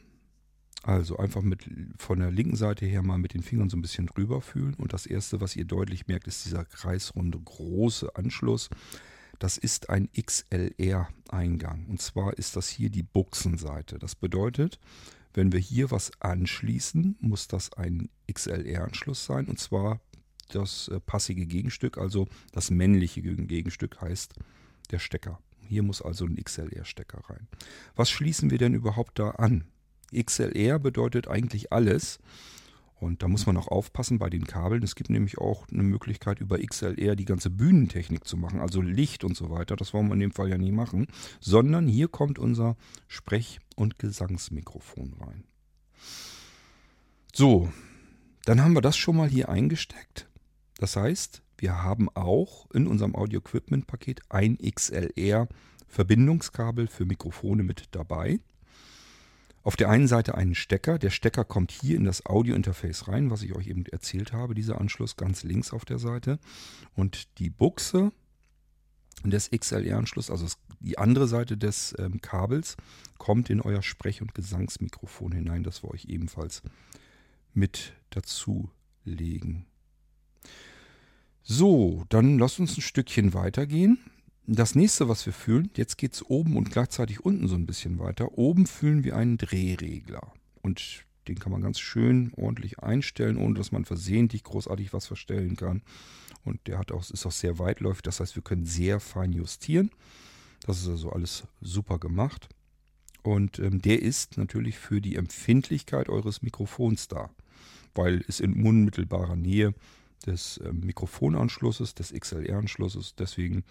[0.84, 4.06] Also einfach mit von der linken Seite her mal mit den Fingern so ein bisschen
[4.06, 4.74] drüber fühlen.
[4.76, 8.70] Und das erste, was ihr deutlich merkt, ist dieser kreisrunde große Anschluss.
[9.40, 11.86] Das ist ein XLR-Eingang.
[11.88, 13.98] Und zwar ist das hier die Buchsenseite.
[13.98, 14.80] Das bedeutet,
[15.34, 19.48] wenn wir hier was anschließen, muss das ein XLR-Anschluss sein.
[19.48, 20.02] Und zwar
[20.50, 24.34] das äh, passige Gegenstück, also das männliche Gegenstück heißt
[24.92, 25.40] der Stecker.
[25.60, 27.48] Hier muss also ein XLR-Stecker rein.
[27.96, 29.64] Was schließen wir denn überhaupt da an?
[30.14, 32.20] XLR bedeutet eigentlich alles.
[33.04, 34.82] Und da muss man auch aufpassen bei den Kabeln.
[34.82, 39.26] Es gibt nämlich auch eine Möglichkeit, über XLR die ganze Bühnentechnik zu machen, also Licht
[39.26, 39.76] und so weiter.
[39.76, 41.08] Das wollen wir in dem Fall ja nie machen,
[41.42, 42.78] sondern hier kommt unser
[43.10, 45.44] Sprech- und Gesangsmikrofon rein.
[47.34, 47.70] So,
[48.46, 50.30] dann haben wir das schon mal hier eingesteckt.
[50.78, 58.40] Das heißt, wir haben auch in unserem Audio-Equipment-Paket ein XLR-Verbindungskabel für Mikrofone mit dabei.
[59.64, 61.00] Auf der einen Seite einen Stecker.
[61.00, 64.80] Der Stecker kommt hier in das Audio-Interface rein, was ich euch eben erzählt habe, dieser
[64.80, 66.38] Anschluss ganz links auf der Seite.
[66.96, 68.12] Und die Buchse
[69.24, 70.48] des XLR-Anschlusses, also
[70.82, 72.76] die andere Seite des ähm, Kabels,
[73.18, 76.62] kommt in euer Sprech- und Gesangsmikrofon hinein, das wir euch ebenfalls
[77.54, 78.70] mit dazu
[79.06, 79.66] legen.
[81.42, 83.98] So, dann lasst uns ein Stückchen weitergehen.
[84.46, 88.00] Das nächste, was wir fühlen, jetzt geht es oben und gleichzeitig unten so ein bisschen
[88.00, 88.38] weiter.
[88.38, 90.34] Oben fühlen wir einen Drehregler.
[90.62, 95.56] Und den kann man ganz schön ordentlich einstellen, ohne dass man versehentlich großartig was verstellen
[95.56, 95.82] kann.
[96.44, 98.02] Und der hat auch, ist auch sehr weitläufig.
[98.02, 99.92] Das heißt, wir können sehr fein justieren.
[100.66, 102.50] Das ist also alles super gemacht.
[103.22, 107.30] Und ähm, der ist natürlich für die Empfindlichkeit eures Mikrofons da,
[107.96, 109.74] weil es in unmittelbarer Nähe
[110.26, 113.64] des ähm, Mikrofonanschlusses, des XLR-Anschlusses, deswegen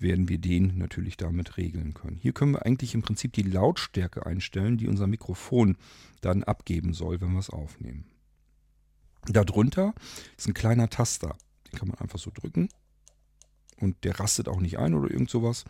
[0.00, 2.18] werden wir den natürlich damit regeln können.
[2.20, 5.76] Hier können wir eigentlich im Prinzip die Lautstärke einstellen, die unser Mikrofon
[6.20, 8.04] dann abgeben soll, wenn wir es aufnehmen.
[9.26, 9.94] Darunter
[10.36, 11.36] ist ein kleiner Taster.
[11.70, 12.68] Den kann man einfach so drücken
[13.78, 15.64] und der rastet auch nicht ein oder irgend sowas.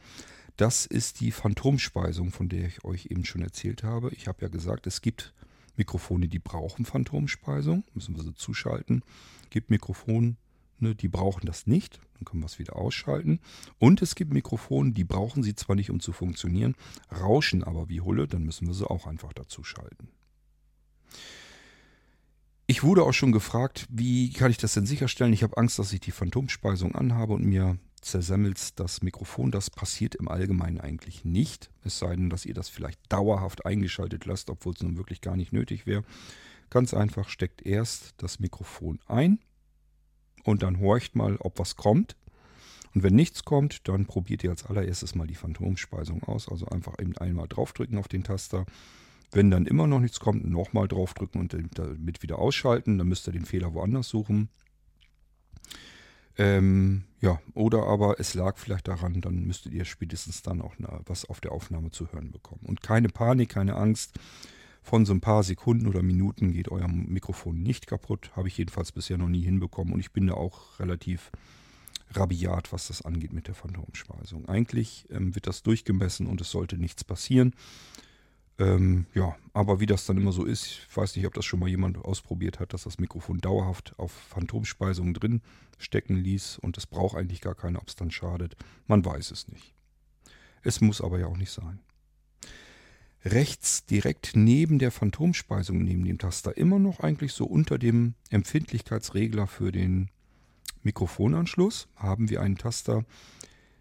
[0.57, 4.11] Das ist die Phantomspeisung, von der ich euch eben schon erzählt habe.
[4.13, 5.35] Ich habe ja gesagt, es gibt
[5.77, 9.03] Mikrofone, die brauchen Phantomspeisung, müssen wir sie zuschalten.
[9.45, 10.37] Es gibt Mikrofone,
[10.81, 13.41] Ne, die brauchen das nicht, dann können wir es wieder ausschalten.
[13.79, 16.75] Und es gibt Mikrofone, die brauchen sie zwar nicht, um zu funktionieren,
[17.13, 20.09] rauschen aber wie Hulle, dann müssen wir sie auch einfach dazu schalten.
[22.67, 25.33] Ich wurde auch schon gefragt, wie kann ich das denn sicherstellen?
[25.33, 29.51] Ich habe Angst, dass ich die Phantomspeisung anhabe und mir zersemmelt das Mikrofon.
[29.51, 31.71] Das passiert im Allgemeinen eigentlich nicht.
[31.85, 35.35] Es sei denn, dass ihr das vielleicht dauerhaft eingeschaltet lasst, obwohl es nun wirklich gar
[35.35, 36.05] nicht nötig wäre.
[36.69, 39.39] Ganz einfach steckt erst das Mikrofon ein
[40.49, 42.17] und dann horcht mal, ob was kommt.
[42.95, 46.49] Und wenn nichts kommt, dann probiert ihr als allererstes mal die Phantomspeisung aus.
[46.49, 48.65] Also einfach eben einmal draufdrücken auf den Taster.
[49.31, 52.97] Wenn dann immer noch nichts kommt, nochmal draufdrücken und damit wieder ausschalten.
[52.97, 54.49] Dann müsst ihr den Fehler woanders suchen.
[56.39, 61.25] Ähm, ja, oder aber es lag vielleicht daran, dann müsstet ihr spätestens dann auch was
[61.25, 62.63] auf der Aufnahme zu hören bekommen.
[62.65, 64.19] Und keine Panik, keine Angst.
[64.89, 68.31] Von so ein paar Sekunden oder Minuten geht euer Mikrofon nicht kaputt.
[68.35, 69.93] Habe ich jedenfalls bisher noch nie hinbekommen.
[69.93, 71.31] Und ich bin da auch relativ
[72.13, 74.49] rabiat, was das angeht mit der Phantomspeisung.
[74.49, 77.55] Eigentlich ähm, wird das durchgemessen und es sollte nichts passieren.
[78.59, 81.61] Ähm, ja, aber wie das dann immer so ist, ich weiß nicht, ob das schon
[81.61, 85.43] mal jemand ausprobiert hat, dass das Mikrofon dauerhaft auf Phantomspeisung drin
[85.77, 88.57] stecken ließ und es braucht eigentlich gar keine, ob es dann schadet.
[88.87, 89.75] Man weiß es nicht.
[90.63, 91.81] Es muss aber ja auch nicht sein.
[93.25, 99.47] Rechts direkt neben der Phantomspeisung, neben dem Taster, immer noch eigentlich so unter dem Empfindlichkeitsregler
[99.47, 100.11] für den
[100.83, 103.05] Mikrofonanschluss haben wir einen Taster.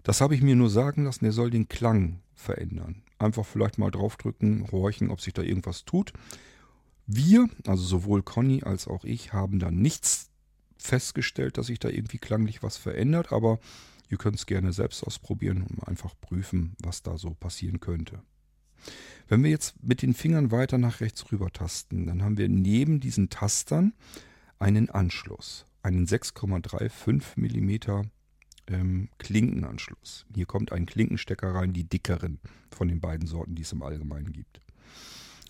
[0.04, 3.04] Das habe ich mir nur sagen lassen, der soll den Klang verändern.
[3.20, 6.14] Einfach vielleicht mal draufdrücken, horchen, ob sich da irgendwas tut.
[7.06, 10.30] Wir, also sowohl Conny als auch ich, haben da nichts
[10.78, 13.60] festgestellt, dass sich da irgendwie klanglich was verändert, aber
[14.10, 18.22] ihr könnt es gerne selbst ausprobieren und einfach prüfen, was da so passieren könnte.
[19.28, 23.00] Wenn wir jetzt mit den Fingern weiter nach rechts rüber tasten, dann haben wir neben
[23.00, 23.94] diesen Tastern
[24.60, 28.08] einen Anschluss, einen 6,35 mm
[28.68, 30.26] ähm, Klinkenanschluss.
[30.34, 32.40] Hier kommt ein Klinkenstecker rein, die dickeren
[32.72, 34.62] von den beiden Sorten, die es im Allgemeinen gibt.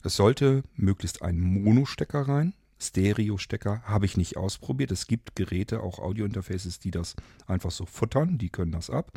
[0.03, 2.53] Es sollte möglichst ein Mono-Stecker rein.
[2.79, 4.91] Stereo-Stecker habe ich nicht ausprobiert.
[4.91, 7.15] Es gibt Geräte, auch Audio-Interfaces, die das
[7.47, 9.11] einfach so futtern, die können das ab.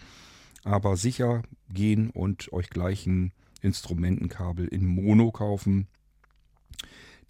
[0.64, 1.42] Aber sicher
[1.72, 5.86] gehen und euch gleich ein Instrumentenkabel in Mono kaufen.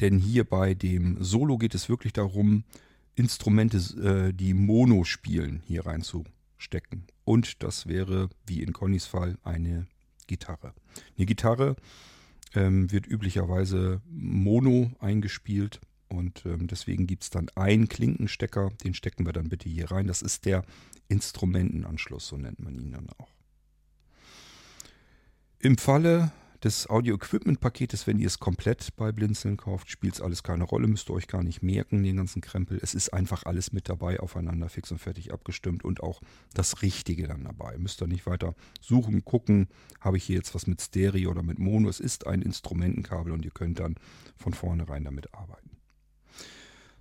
[0.00, 2.64] Denn hier bei dem Solo geht es wirklich darum,
[3.14, 7.06] Instrumente, äh, die Mono spielen, hier reinzuholen stecken.
[7.24, 9.86] Und das wäre, wie in Connys Fall, eine
[10.26, 10.74] Gitarre.
[11.16, 11.76] Eine Gitarre
[12.54, 19.26] ähm, wird üblicherweise mono eingespielt und ähm, deswegen gibt es dann einen Klinkenstecker, den stecken
[19.26, 20.06] wir dann bitte hier rein.
[20.06, 20.64] Das ist der
[21.08, 23.28] Instrumentenanschluss, so nennt man ihn dann auch.
[25.62, 26.32] Im Falle
[26.64, 31.10] des Audio-Equipment-Paketes, wenn ihr es komplett bei Blinzeln kauft, spielt es alles keine Rolle, müsst
[31.10, 32.80] ihr euch gar nicht merken, den ganzen Krempel.
[32.82, 36.22] Es ist einfach alles mit dabei, aufeinander fix und fertig abgestimmt und auch
[36.54, 37.76] das Richtige dann dabei.
[37.76, 39.68] Müsst ihr nicht weiter suchen, gucken,
[40.00, 41.90] habe ich hier jetzt was mit Stereo oder mit Mono.
[41.90, 43.96] Es ist ein Instrumentenkabel und ihr könnt dann
[44.38, 45.69] von vornherein damit arbeiten.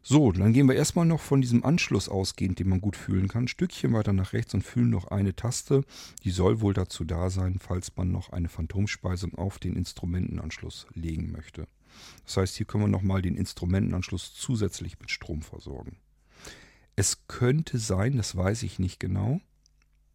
[0.02, 3.44] So, dann gehen wir erstmal noch von diesem Anschluss ausgehend, den man gut fühlen kann,
[3.44, 5.84] ein Stückchen weiter nach rechts und fühlen noch eine Taste.
[6.24, 11.32] Die soll wohl dazu da sein, falls man noch eine Phantomspeisung auf den Instrumentenanschluss legen
[11.32, 11.68] möchte.
[12.26, 15.98] Das heißt, hier können wir nochmal den Instrumentenanschluss zusätzlich mit Strom versorgen.
[16.96, 19.42] Es könnte sein, das weiß ich nicht genau,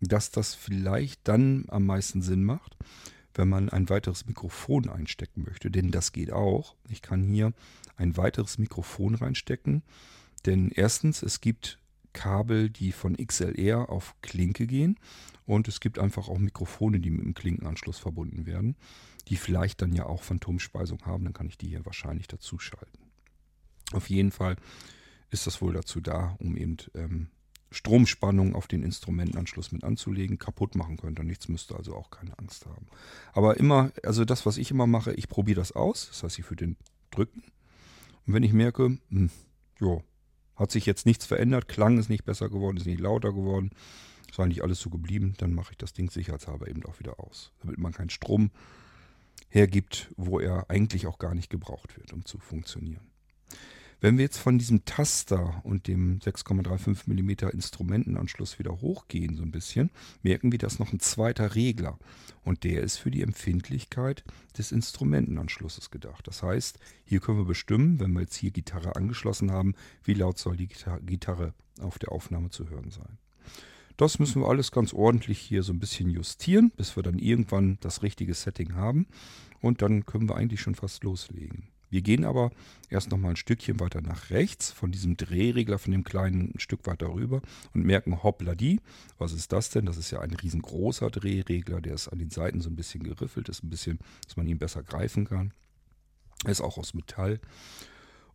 [0.00, 2.76] dass das vielleicht dann am meisten Sinn macht,
[3.34, 5.70] wenn man ein weiteres Mikrofon einstecken möchte.
[5.70, 6.76] Denn das geht auch.
[6.88, 7.52] Ich kann hier
[7.96, 9.82] ein weiteres Mikrofon reinstecken.
[10.46, 11.78] Denn erstens, es gibt
[12.12, 14.98] Kabel, die von XLR auf Klinke gehen.
[15.46, 18.76] Und es gibt einfach auch Mikrofone, die mit dem Klinkenanschluss verbunden werden,
[19.28, 21.24] die vielleicht dann ja auch Phantomspeisung haben.
[21.24, 23.10] Dann kann ich die hier wahrscheinlich dazu schalten.
[23.92, 24.56] Auf jeden Fall
[25.30, 27.28] ist das wohl dazu da, um eben ähm,
[27.70, 30.38] Stromspannung auf den Instrumentenanschluss mit anzulegen.
[30.38, 32.86] Kaputt machen könnte nichts, müsste also auch keine Angst haben.
[33.32, 36.08] Aber immer, also das, was ich immer mache, ich probiere das aus.
[36.08, 36.76] Das heißt, ich würde den
[37.10, 37.42] drücken.
[38.26, 39.30] Und wenn ich merke, hm,
[39.78, 40.02] jo,
[40.56, 43.70] hat sich jetzt nichts verändert, Klang ist nicht besser geworden, ist nicht lauter geworden,
[44.30, 47.52] ist eigentlich alles so geblieben, dann mache ich das Ding sicherheitshalber eben auch wieder aus.
[47.60, 48.50] Damit man keinen Strom
[49.48, 53.13] hergibt, wo er eigentlich auch gar nicht gebraucht wird, um zu funktionieren.
[54.00, 59.50] Wenn wir jetzt von diesem Taster und dem 6,35 mm Instrumentenanschluss wieder hochgehen, so ein
[59.50, 59.90] bisschen,
[60.22, 61.98] merken wir, dass noch ein zweiter Regler.
[62.44, 64.24] Und der ist für die Empfindlichkeit
[64.58, 66.26] des Instrumentenanschlusses gedacht.
[66.26, 70.38] Das heißt, hier können wir bestimmen, wenn wir jetzt hier Gitarre angeschlossen haben, wie laut
[70.38, 73.18] soll die Gitarre auf der Aufnahme zu hören sein.
[73.96, 77.78] Das müssen wir alles ganz ordentlich hier so ein bisschen justieren, bis wir dann irgendwann
[77.80, 79.06] das richtige Setting haben.
[79.60, 81.68] Und dann können wir eigentlich schon fast loslegen.
[81.94, 82.50] Wir gehen aber
[82.90, 86.88] erst noch mal ein Stückchen weiter nach rechts von diesem Drehregler, von dem kleinen Stück
[86.88, 87.40] weiter rüber
[87.72, 88.80] und merken, hoppla die,
[89.16, 89.86] was ist das denn?
[89.86, 93.48] Das ist ja ein riesengroßer Drehregler, der ist an den Seiten so ein bisschen geriffelt,
[93.48, 95.52] ist ein bisschen, dass man ihn besser greifen kann.
[96.44, 97.38] Er ist auch aus Metall.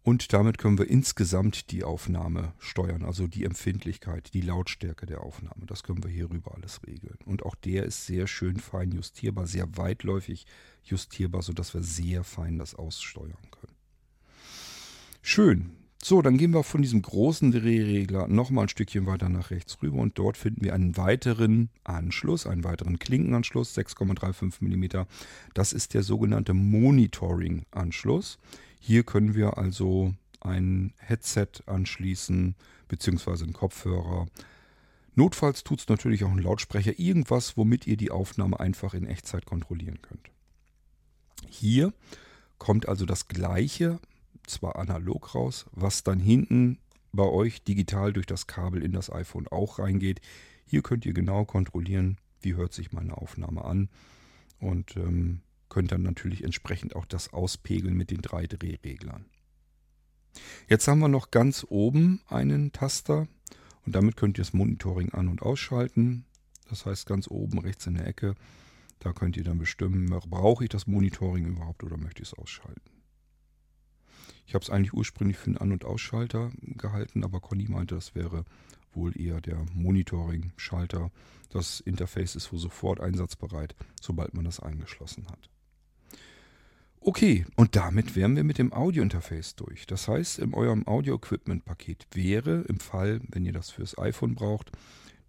[0.02, 5.66] Und damit können wir insgesamt die Aufnahme steuern, also die Empfindlichkeit, die Lautstärke der Aufnahme.
[5.66, 7.18] Das können wir hier rüber alles regeln.
[7.26, 10.46] Und auch der ist sehr schön fein justierbar, sehr weitläufig
[10.84, 13.76] justierbar, sodass wir sehr fein das aussteuern können.
[15.22, 15.72] Schön.
[16.02, 19.98] So, dann gehen wir von diesem großen Drehregler nochmal ein Stückchen weiter nach rechts rüber
[19.98, 25.06] und dort finden wir einen weiteren Anschluss, einen weiteren Klinkenanschluss, 6,35 mm.
[25.54, 28.40] Das ist der sogenannte Monitoring-Anschluss.
[28.80, 32.56] Hier können wir also ein Headset anschließen,
[32.88, 34.28] beziehungsweise einen Kopfhörer.
[35.15, 39.46] Notfalls tut es natürlich auch ein Lautsprecher, irgendwas, womit ihr die Aufnahme einfach in Echtzeit
[39.46, 40.32] kontrollieren könnt.
[41.48, 41.94] Hier
[42.58, 44.00] kommt also das gleiche
[44.48, 46.80] zwar analog raus, was dann hinten
[47.12, 50.22] bei euch digital durch das Kabel in das iPhone auch reingeht.
[50.65, 53.89] Hier könnt ihr genau kontrollieren, wie hört sich meine Aufnahme an
[54.60, 59.26] und ähm, könnt dann natürlich entsprechend auch das auspegeln mit den drei Drehreglern.
[60.68, 63.28] Jetzt haben wir noch ganz oben einen Taster
[63.86, 66.26] und damit könnt ihr das Monitoring an- und ausschalten.
[66.70, 68.36] Das heißt ganz oben rechts in der Ecke,
[69.00, 73.00] da könnt ihr dann bestimmen, brauche ich das Monitoring überhaupt oder möchte ich es ausschalten.
[74.46, 78.16] Ich habe es eigentlich ursprünglich für einen An- und Ausschalter gehalten, aber Conny meinte, das
[78.16, 78.46] wäre
[78.94, 81.12] wohl eher der Monitoring-Schalter.
[81.50, 85.50] Das Interface ist wohl sofort einsatzbereit, sobald man das eingeschlossen hat.
[87.02, 89.88] Okay, und damit wären wir mit dem Audio-Interface durch.
[89.88, 94.72] Das heißt, in eurem Audio-Equipment-Paket wäre im Fall, wenn ihr das fürs iPhone braucht,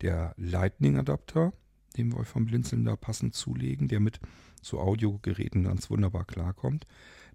[0.00, 1.52] der Lightning-Adapter,
[1.96, 4.20] den wir euch vom Blinzeln da passend zulegen, der mit
[4.62, 6.86] so Audiogeräten ganz wunderbar klarkommt.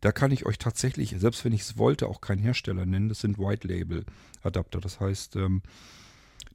[0.01, 3.09] Da kann ich euch tatsächlich, selbst wenn ich es wollte, auch keinen Hersteller nennen.
[3.09, 4.05] Das sind White Label
[4.43, 4.81] Adapter.
[4.81, 5.61] Das heißt, ähm,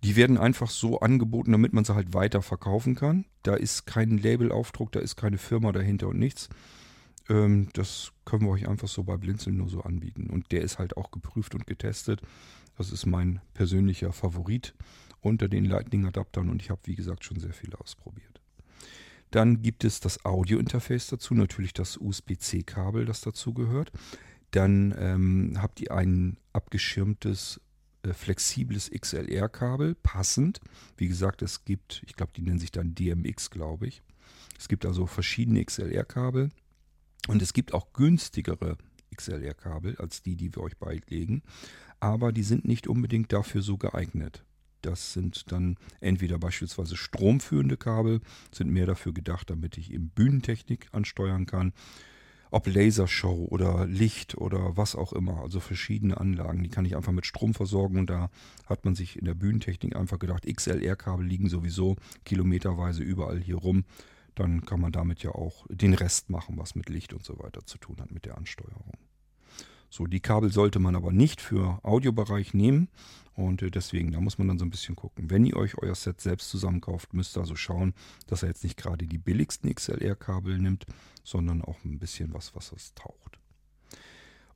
[0.05, 3.25] die werden einfach so angeboten, damit man sie halt weiter verkaufen kann.
[3.43, 6.51] Da ist kein Labelaufdruck, da ist keine Firma dahinter und nichts.
[7.31, 10.29] Ähm, das können wir euch einfach so bei Blinzeln nur so anbieten.
[10.29, 12.21] Und der ist halt auch geprüft und getestet.
[12.77, 14.75] Das ist mein persönlicher Favorit
[15.21, 18.41] unter den Lightning-Adaptern und ich habe, wie gesagt, schon sehr viele ausprobiert.
[19.31, 23.93] Dann gibt es das Audio-Interface dazu, natürlich das USB-C-Kabel, das dazu gehört.
[24.51, 27.61] Dann ähm, habt ihr ein abgeschirmtes,
[28.03, 30.61] äh, flexibles XLR-Kabel, passend.
[30.97, 34.03] Wie gesagt, es gibt, ich glaube, die nennen sich dann DMX, glaube ich.
[34.59, 36.51] Es gibt also verschiedene XLR-Kabel
[37.29, 38.77] und es gibt auch günstigere
[39.15, 41.43] XLR-Kabel als die, die wir euch beilegen.
[41.99, 44.45] Aber die sind nicht unbedingt dafür so geeignet.
[44.83, 48.21] Das sind dann entweder beispielsweise stromführende Kabel,
[48.53, 51.73] sind mehr dafür gedacht, damit ich eben Bühnentechnik ansteuern kann.
[52.53, 57.13] Ob Lasershow oder Licht oder was auch immer, also verschiedene Anlagen, die kann ich einfach
[57.13, 58.29] mit Strom versorgen und da
[58.67, 63.85] hat man sich in der Bühnentechnik einfach gedacht, XLR-Kabel liegen sowieso kilometerweise überall hier rum.
[64.35, 67.65] Dann kann man damit ja auch den Rest machen, was mit Licht und so weiter
[67.67, 68.93] zu tun hat mit der Ansteuerung.
[69.93, 72.89] So, die Kabel sollte man aber nicht für Audiobereich nehmen
[73.35, 75.31] und äh, deswegen, da muss man dann so ein bisschen gucken.
[75.31, 77.93] Wenn ihr euch euer Set selbst zusammenkauft, müsst ihr also schauen,
[78.29, 80.87] dass er jetzt nicht gerade die billigsten XLR-Kabel nimmt,
[81.25, 83.41] sondern auch ein bisschen was, was es taucht.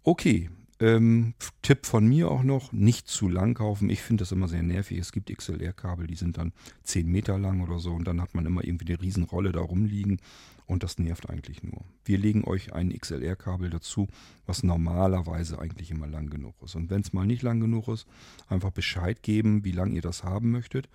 [0.05, 3.91] Okay, ähm, Tipp von mir auch noch, nicht zu lang kaufen.
[3.91, 4.99] Ich finde das immer sehr nervig.
[4.99, 8.47] Es gibt XLR-Kabel, die sind dann 10 Meter lang oder so und dann hat man
[8.47, 10.21] immer irgendwie eine Riesenrolle da rumliegen
[10.67, 11.85] und das nervt eigentlich nur.
[12.05, 14.09] Wir legen euch ein XLR-Kabel dazu,
[14.47, 16.75] was normalerweise eigentlich immer lang genug ist.
[16.75, 18.07] Und wenn es mal nicht lang genug ist,
[18.49, 20.89] einfach Bescheid geben, wie lang ihr das haben möchtet.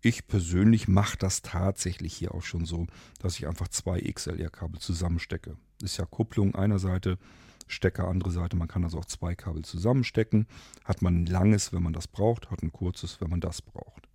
[0.00, 2.86] Ich persönlich mache das tatsächlich hier auch schon so,
[3.20, 5.56] dass ich einfach zwei XLR-Kabel zusammenstecke.
[5.82, 7.18] Ist ja Kupplung einer Seite,
[7.66, 8.56] Stecker andere Seite.
[8.56, 10.46] Man kann also auch zwei Kabel zusammenstecken.
[10.84, 14.08] Hat man ein langes, wenn man das braucht, hat ein kurzes, wenn man das braucht.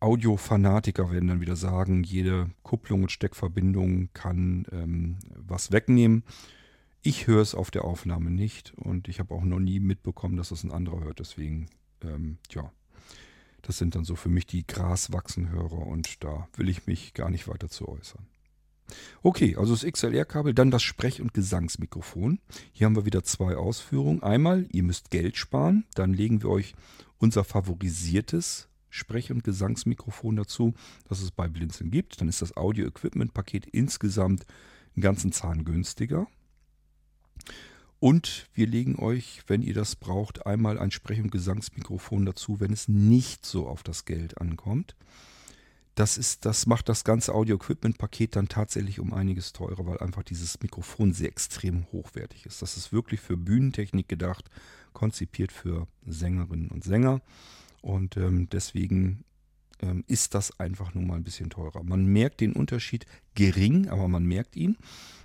[0.00, 6.22] Audiofanatiker werden dann wieder sagen, jede Kupplung und Steckverbindung kann ähm, was wegnehmen.
[7.02, 10.50] Ich höre es auf der Aufnahme nicht und ich habe auch noch nie mitbekommen, dass
[10.50, 11.18] das ein anderer hört.
[11.18, 11.66] Deswegen,
[12.02, 12.70] ähm, ja,
[13.62, 17.48] das sind dann so für mich die Graswachsenhörer und da will ich mich gar nicht
[17.48, 18.26] weiter zu äußern.
[19.22, 22.38] Okay, also das XLR-Kabel, dann das Sprech- und Gesangsmikrofon.
[22.72, 24.22] Hier haben wir wieder zwei Ausführungen.
[24.22, 26.74] Einmal, ihr müsst Geld sparen, dann legen wir euch
[27.18, 30.74] unser favorisiertes Sprech- und Gesangsmikrofon dazu,
[31.08, 32.20] das es bei Blinzeln gibt.
[32.20, 34.46] Dann ist das Audio-Equipment-Paket insgesamt
[34.94, 36.26] einen ganzen Zahn günstiger.
[38.00, 42.72] Und wir legen euch, wenn ihr das braucht, einmal ein Sprech- und Gesangsmikrofon dazu, wenn
[42.72, 44.94] es nicht so auf das Geld ankommt.
[45.98, 50.62] Das, ist, das macht das ganze Audio-Equipment-Paket dann tatsächlich um einiges teurer, weil einfach dieses
[50.62, 52.62] Mikrofon sehr extrem hochwertig ist.
[52.62, 54.48] Das ist wirklich für Bühnentechnik gedacht,
[54.92, 57.20] konzipiert für Sängerinnen und Sänger.
[57.82, 59.24] Und ähm, deswegen
[59.80, 61.82] ähm, ist das einfach nur mal ein bisschen teurer.
[61.82, 64.76] Man merkt den Unterschied gering, aber man merkt ihn.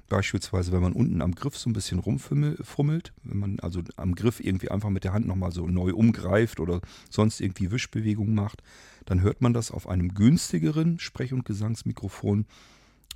[0.09, 4.39] Beispielsweise, wenn man unten am Griff so ein bisschen rumfummelt, wenn man also am Griff
[4.39, 8.61] irgendwie einfach mit der Hand nochmal so neu umgreift oder sonst irgendwie Wischbewegungen macht,
[9.05, 12.45] dann hört man das auf einem günstigeren Sprech- und Gesangsmikrofon,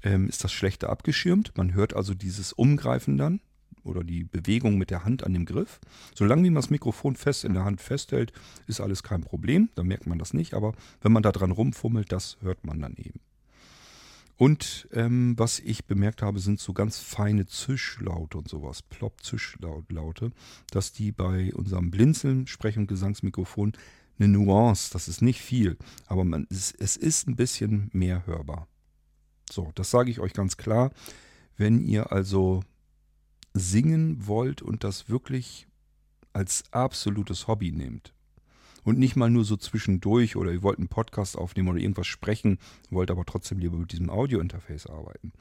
[0.04, 1.56] ähm, ist das schlechter abgeschirmt.
[1.58, 3.42] Man hört also dieses Umgreifen dann
[3.84, 5.80] oder die Bewegung mit der Hand an dem Griff.
[6.14, 8.34] Solange wie man das Mikrofon fest in der Hand festhält,
[8.68, 9.70] ist alles kein Problem.
[9.76, 10.54] Da merkt man das nicht.
[10.54, 13.20] Aber wenn man da dran rumfummelt, das hört man dann eben.
[14.38, 20.32] Und ähm, was ich bemerkt habe, sind so ganz feine Zischlaute und sowas, Plop-Zischlaute,
[20.70, 23.74] dass die bei unserem Blinzeln, Sprech- und Gesangsmikrofon
[24.20, 28.68] eine Nuance, das ist nicht viel, aber man, es, es ist ein bisschen mehr hörbar.
[29.52, 30.92] So, das sage ich euch ganz klar.
[31.56, 32.64] Wenn ihr also
[33.54, 35.68] singen wollt und das wirklich
[36.34, 38.14] als absolutes Hobby nehmt,
[38.88, 42.58] und nicht mal nur so zwischendurch oder ihr wollt einen Podcast aufnehmen oder irgendwas sprechen,
[42.90, 45.34] wollt aber trotzdem lieber mit diesem Audio-Interface arbeiten,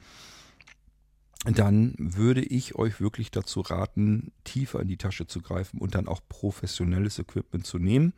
[1.45, 6.09] dann würde ich euch wirklich dazu raten, tiefer in die Tasche zu greifen und dann
[6.09, 8.11] auch professionelles Equipment zu nehmen.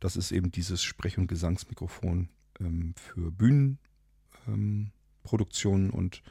[0.00, 6.22] Das ist eben dieses Sprech- und Gesangsmikrofon ähm, für Bühnenproduktionen ähm, und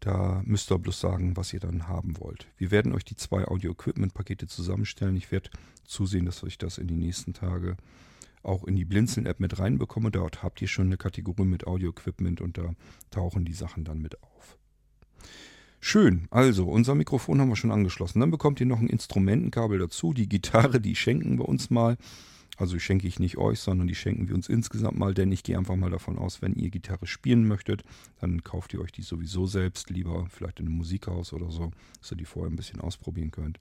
[0.00, 2.46] da müsst ihr bloß sagen, was ihr dann haben wollt.
[2.56, 5.16] Wir werden euch die zwei Audio-Equipment-Pakete zusammenstellen.
[5.16, 5.50] Ich werde
[5.84, 7.76] zusehen, dass ich das in die nächsten Tage
[8.42, 10.10] auch in die Blinzeln-App mit reinbekomme.
[10.10, 12.74] Dort habt ihr schon eine Kategorie mit Audio-Equipment und da
[13.10, 14.58] tauchen die Sachen dann mit auf.
[15.82, 18.20] Schön, also unser Mikrofon haben wir schon angeschlossen.
[18.20, 20.12] Dann bekommt ihr noch ein Instrumentenkabel dazu.
[20.12, 21.96] Die Gitarre, die schenken wir uns mal.
[22.60, 25.56] Also schenke ich nicht euch, sondern die schenken wir uns insgesamt mal, denn ich gehe
[25.56, 27.84] einfach mal davon aus, wenn ihr Gitarre spielen möchtet,
[28.20, 32.12] dann kauft ihr euch die sowieso selbst, lieber vielleicht in einem Musikhaus oder so, dass
[32.12, 33.58] ihr die vorher ein bisschen ausprobieren könnt.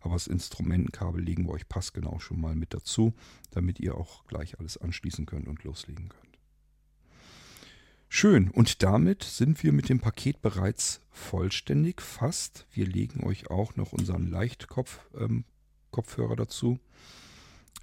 [0.00, 3.14] Aber das Instrumentenkabel legen wir euch passgenau schon mal mit dazu,
[3.52, 6.40] damit ihr auch gleich alles anschließen könnt und loslegen könnt.
[8.08, 12.66] Schön, und damit sind wir mit dem Paket bereits vollständig, fast.
[12.72, 16.80] Wir legen euch auch noch unseren Leichtkopf-Kopfhörer ähm, dazu.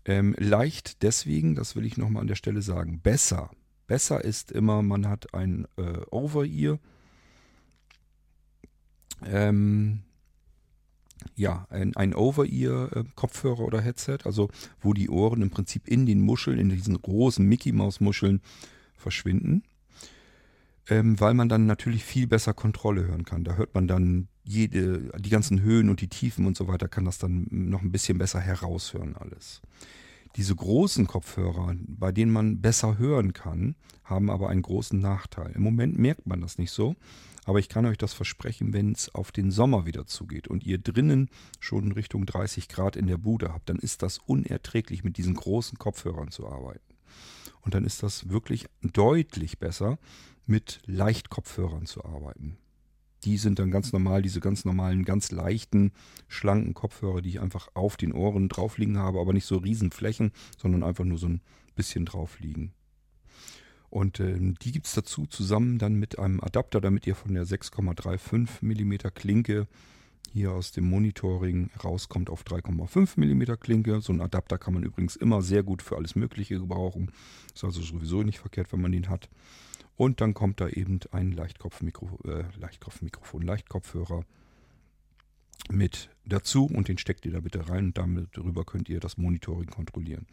[0.08, 3.52] Ähm, leicht deswegen, das will ich nochmal an der Stelle sagen, besser.
[3.88, 6.80] Besser ist immer, man hat ein äh, Over-Ear.
[9.26, 10.00] Ähm,
[11.36, 14.50] ja, ein, ein Over-Ear-Kopfhörer oder Headset, also
[14.80, 18.42] wo die Ohren im Prinzip in den Muscheln, in diesen großen Mickey-Maus-Muscheln
[18.96, 19.64] verschwinden.
[20.90, 23.44] Ähm, weil man dann natürlich viel besser Kontrolle hören kann.
[23.44, 27.04] Da hört man dann jede, die ganzen Höhen und die Tiefen und so weiter, kann
[27.04, 29.62] das dann noch ein bisschen besser heraushören alles.
[30.38, 35.52] Diese großen Kopfhörer, bei denen man besser hören kann, haben aber einen großen Nachteil.
[35.56, 36.96] Im Moment merkt man das nicht so,
[37.46, 40.78] aber ich kann euch das versprechen, wenn es auf den Sommer wieder zugeht und ihr
[40.78, 41.30] drinnen
[41.60, 45.78] schon Richtung 30 Grad in der Bude habt, dann ist das unerträglich, mit diesen großen
[45.78, 46.94] Kopfhörern zu arbeiten.
[47.62, 49.98] Und dann ist das wirklich deutlich besser,
[50.48, 52.58] mit Leichtkopfhörern zu arbeiten.
[53.24, 55.92] Die sind dann ganz normal, diese ganz normalen, ganz leichten,
[56.28, 60.32] schlanken Kopfhörer, die ich einfach auf den Ohren drauf liegen habe, aber nicht so Riesenflächen,
[60.58, 61.42] sondern einfach nur so ein
[61.76, 62.74] bisschen drauf liegen.
[63.90, 67.46] Und äh, die gibt es dazu zusammen dann mit einem Adapter, damit ihr von der
[67.46, 69.68] 6,35 mm Klinke
[70.34, 74.02] hier aus dem Monitoring rauskommt auf 3,5 mm Klinke.
[74.02, 77.12] So ein Adapter kann man übrigens immer sehr gut für alles Mögliche gebrauchen.
[77.56, 79.30] Ist also sowieso nicht verkehrt, wenn man den hat.
[79.98, 84.24] Und dann kommt da eben ein Leichtkopfmikro, äh, Leichtkopfmikrofon, Leichtkopfhörer
[85.70, 89.18] mit dazu und den steckt ihr da bitte rein und damit darüber könnt ihr das
[89.18, 90.28] Monitoring kontrollieren.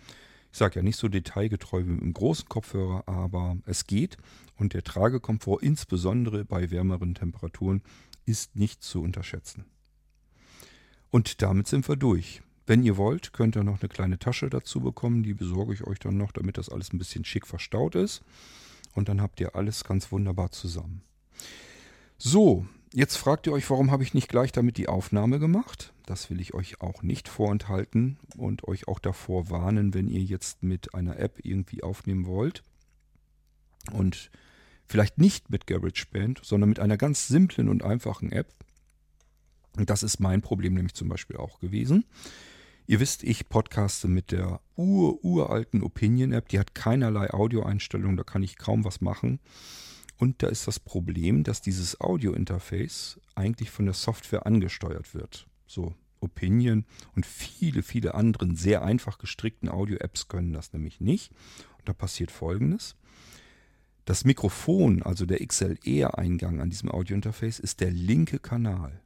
[0.53, 4.19] Ich sage ja nicht so detailgetreu wie mit einem großen Kopfhörer, aber es geht
[4.57, 7.83] und der Tragekomfort insbesondere bei wärmeren Temperaturen
[8.27, 9.65] ist nicht zu unterschätzen.
[11.11, 12.43] Und damit sind wir durch.
[12.67, 15.99] Wenn ihr wollt, könnt ihr noch eine kleine Tasche dazu bekommen, die besorge ich euch
[15.99, 18.23] dann noch, damit das alles ein bisschen schick verstaut ist
[18.95, 21.03] und dann habt ihr alles ganz wunderbar zusammen.
[22.17, 25.93] So, jetzt fragt ihr euch, warum habe ich nicht gleich damit die Aufnahme gemacht?
[26.07, 30.63] Das will ich euch auch nicht vorenthalten und euch auch davor warnen, wenn ihr jetzt
[30.63, 32.63] mit einer App irgendwie aufnehmen wollt.
[33.93, 34.31] Und
[34.87, 38.55] vielleicht nicht mit GarageBand, sondern mit einer ganz simplen und einfachen App.
[39.77, 42.05] Das ist mein Problem nämlich zum Beispiel auch gewesen.
[42.87, 46.49] Ihr wisst, ich podcaste mit der ur-uralten Opinion-App.
[46.49, 49.41] Die hat keinerlei Audioeinstellungen, da kann ich kaum was machen.
[50.19, 55.47] Und da ist das Problem, dass dieses Audio-Interface eigentlich von der Software angesteuert wird.
[55.67, 56.85] So, Opinion
[57.17, 61.33] und viele, viele anderen sehr einfach gestrickten Audio-Apps können das nämlich nicht.
[61.79, 62.97] Und da passiert folgendes.
[64.05, 69.01] Das Mikrofon, also der XLR-Eingang an diesem Audio-Interface, ist der linke Kanal.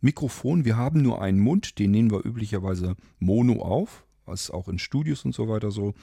[0.00, 4.78] Mikrofon, wir haben nur einen Mund, den nehmen wir üblicherweise mono auf, was auch in
[4.78, 5.94] Studios und so weiter so.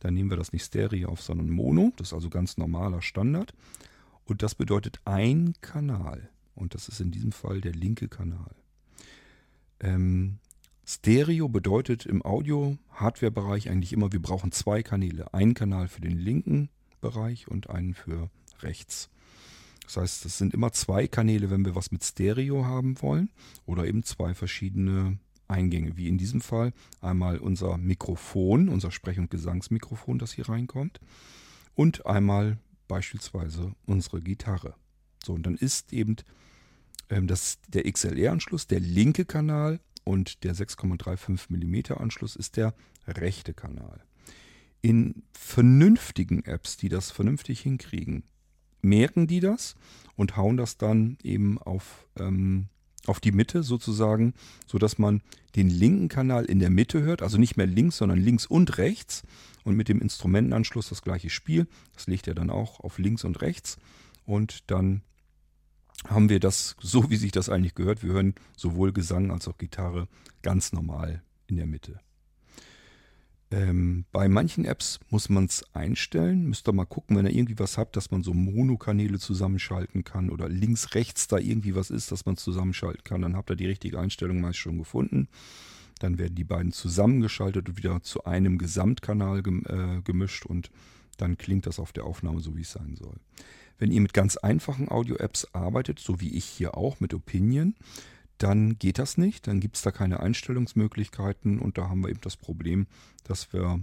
[0.00, 1.92] Da nehmen wir das nicht Stereo auf, sondern Mono.
[1.96, 3.54] Das ist also ganz normaler Standard.
[4.24, 6.28] Und das bedeutet ein Kanal.
[6.54, 8.50] Und das ist in diesem Fall der linke Kanal.
[9.78, 10.38] Ähm,
[10.84, 15.32] Stereo bedeutet im Audio-Hardware-Bereich eigentlich immer, wir brauchen zwei Kanäle.
[15.32, 16.68] Einen Kanal für den linken
[17.00, 18.28] Bereich und einen für
[18.60, 19.08] rechts.
[19.84, 23.30] Das heißt, es sind immer zwei Kanäle, wenn wir was mit Stereo haben wollen
[23.66, 25.18] oder eben zwei verschiedene
[25.48, 31.00] Eingänge, wie in diesem Fall einmal unser Mikrofon, unser Sprech- und Gesangsmikrofon, das hier reinkommt
[31.74, 32.58] und einmal
[32.88, 34.74] beispielsweise unsere Gitarre.
[35.24, 36.16] So, und dann ist eben
[37.10, 42.74] ähm, das, der XLR-Anschluss der linke Kanal und der 6,35 mm Anschluss ist der
[43.06, 44.02] rechte Kanal.
[44.80, 48.24] In vernünftigen Apps, die das vernünftig hinkriegen,
[48.82, 49.74] merken die das
[50.16, 52.66] und hauen das dann eben auf, ähm,
[53.06, 54.34] auf die Mitte sozusagen,
[54.66, 55.22] sodass man
[55.56, 59.22] den linken Kanal in der Mitte hört, also nicht mehr links, sondern links und rechts
[59.64, 61.66] und mit dem Instrumentenanschluss das gleiche Spiel.
[61.94, 63.78] Das legt er dann auch auf links und rechts
[64.24, 65.02] und dann
[66.08, 68.02] haben wir das so, wie sich das eigentlich gehört.
[68.02, 70.08] Wir hören sowohl Gesang als auch Gitarre
[70.42, 72.00] ganz normal in der Mitte.
[73.52, 76.48] Ähm, bei manchen Apps muss man es einstellen.
[76.48, 80.30] Müsst ihr mal gucken, wenn ihr irgendwie was habt, dass man so Monokanäle zusammenschalten kann
[80.30, 83.20] oder links, rechts da irgendwie was ist, dass man es zusammenschalten kann.
[83.20, 85.28] Dann habt ihr die richtige Einstellung meist schon gefunden.
[85.98, 90.70] Dann werden die beiden zusammengeschaltet und wieder zu einem Gesamtkanal gem äh, gemischt und
[91.18, 93.16] dann klingt das auf der Aufnahme so, wie es sein soll.
[93.78, 97.74] Wenn ihr mit ganz einfachen Audio-Apps arbeitet, so wie ich hier auch mit Opinion,
[98.42, 99.46] dann geht das nicht.
[99.46, 102.86] Dann gibt es da keine Einstellungsmöglichkeiten und da haben wir eben das Problem,
[103.24, 103.80] dass wir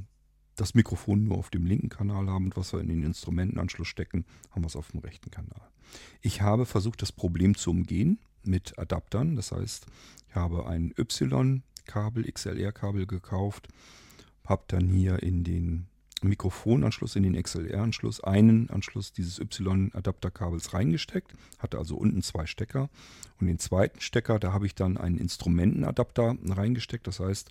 [0.55, 4.25] das Mikrofon nur auf dem linken Kanal haben und was wir in den Instrumentenanschluss stecken,
[4.51, 5.61] haben wir es auf dem rechten Kanal.
[6.21, 9.35] Ich habe versucht, das Problem zu umgehen mit Adaptern.
[9.35, 9.85] Das heißt,
[10.27, 13.69] ich habe ein Y-Kabel, XLR-Kabel gekauft,
[14.45, 15.88] habe dann hier in den
[16.21, 22.89] Mikrofonanschluss in den XLR-Anschluss, einen Anschluss dieses Y-Adapterkabels reingesteckt, hatte also unten zwei Stecker
[23.39, 27.49] und den zweiten Stecker, da habe ich dann einen Instrumentenadapter reingesteckt, das heißt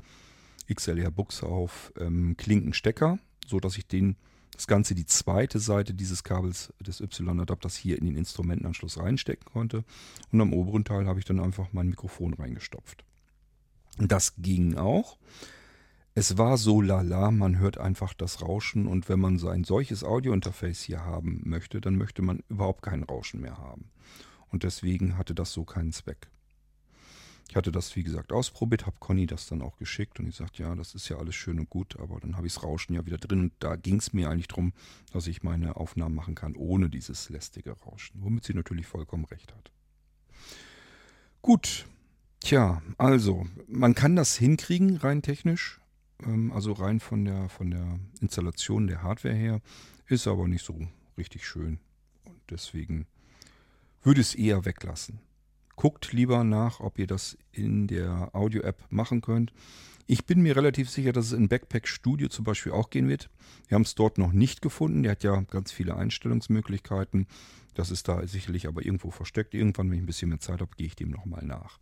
[0.72, 4.16] XLR-Buchse auf ähm, Klinkenstecker, so dass ich den
[4.52, 9.84] das Ganze die zweite Seite dieses Kabels des Y-Adapters hier in den Instrumentenanschluss reinstecken konnte
[10.32, 13.04] und am oberen Teil habe ich dann einfach mein Mikrofon reingestopft.
[13.98, 15.16] Das ging auch.
[16.18, 20.02] Es war so lala, man hört einfach das Rauschen und wenn man so ein solches
[20.02, 23.92] Audiointerface hier haben möchte, dann möchte man überhaupt kein Rauschen mehr haben.
[24.48, 26.26] Und deswegen hatte das so keinen Zweck.
[27.48, 30.64] Ich hatte das, wie gesagt, ausprobiert, habe Conny das dann auch geschickt und ich sagte,
[30.64, 33.06] ja, das ist ja alles schön und gut, aber dann habe ich das Rauschen ja
[33.06, 34.72] wieder drin und da ging es mir eigentlich darum,
[35.12, 39.54] dass ich meine Aufnahmen machen kann ohne dieses lästige Rauschen, womit sie natürlich vollkommen recht
[39.54, 39.70] hat.
[41.42, 41.86] Gut,
[42.40, 45.77] tja, also, man kann das hinkriegen, rein technisch,
[46.52, 49.60] also rein von der, von der Installation der Hardware her,
[50.06, 50.78] ist aber nicht so
[51.16, 51.78] richtig schön.
[52.24, 53.06] Und deswegen
[54.02, 55.20] würde es eher weglassen.
[55.76, 59.52] Guckt lieber nach, ob ihr das in der Audio-App machen könnt.
[60.06, 63.28] Ich bin mir relativ sicher, dass es in Backpack Studio zum Beispiel auch gehen wird.
[63.68, 65.02] Wir haben es dort noch nicht gefunden.
[65.02, 67.26] Der hat ja ganz viele Einstellungsmöglichkeiten.
[67.74, 69.54] Das ist da sicherlich aber irgendwo versteckt.
[69.54, 71.78] Irgendwann, wenn ich ein bisschen mehr Zeit habe, gehe ich dem nochmal nach.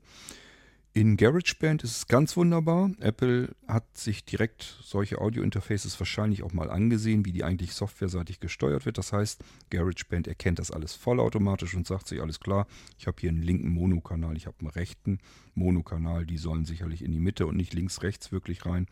[0.96, 2.90] In GarageBand ist es ganz wunderbar.
[3.00, 8.86] Apple hat sich direkt solche Audio-Interfaces wahrscheinlich auch mal angesehen, wie die eigentlich softwareseitig gesteuert
[8.86, 8.96] wird.
[8.96, 12.66] Das heißt, GarageBand erkennt das alles vollautomatisch und sagt sich, alles klar,
[12.98, 15.18] ich habe hier einen linken Monokanal, ich habe einen rechten
[15.54, 18.86] Monokanal, die sollen sicherlich in die Mitte und nicht links, rechts wirklich rein.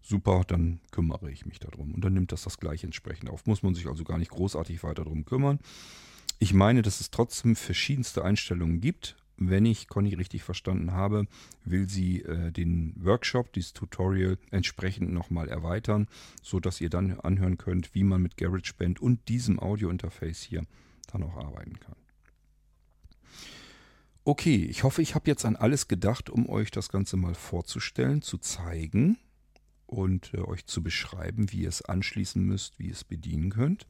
[0.00, 1.92] Super, dann kümmere ich mich darum.
[1.92, 3.44] Und dann nimmt das das gleich entsprechend auf.
[3.44, 5.58] Muss man sich also gar nicht großartig weiter darum kümmern.
[6.38, 11.26] Ich meine, dass es trotzdem verschiedenste Einstellungen gibt wenn ich Conny richtig verstanden habe,
[11.64, 16.08] will sie äh, den Workshop, dieses Tutorial entsprechend nochmal erweitern,
[16.42, 20.64] sodass ihr dann anhören könnt, wie man mit GarageBand und diesem Audio-Interface hier
[21.12, 21.96] dann auch arbeiten kann.
[24.24, 28.22] Okay, ich hoffe, ich habe jetzt an alles gedacht, um euch das Ganze mal vorzustellen,
[28.22, 29.18] zu zeigen
[29.86, 33.86] und äh, euch zu beschreiben, wie ihr es anschließen müsst, wie ihr es bedienen könnt.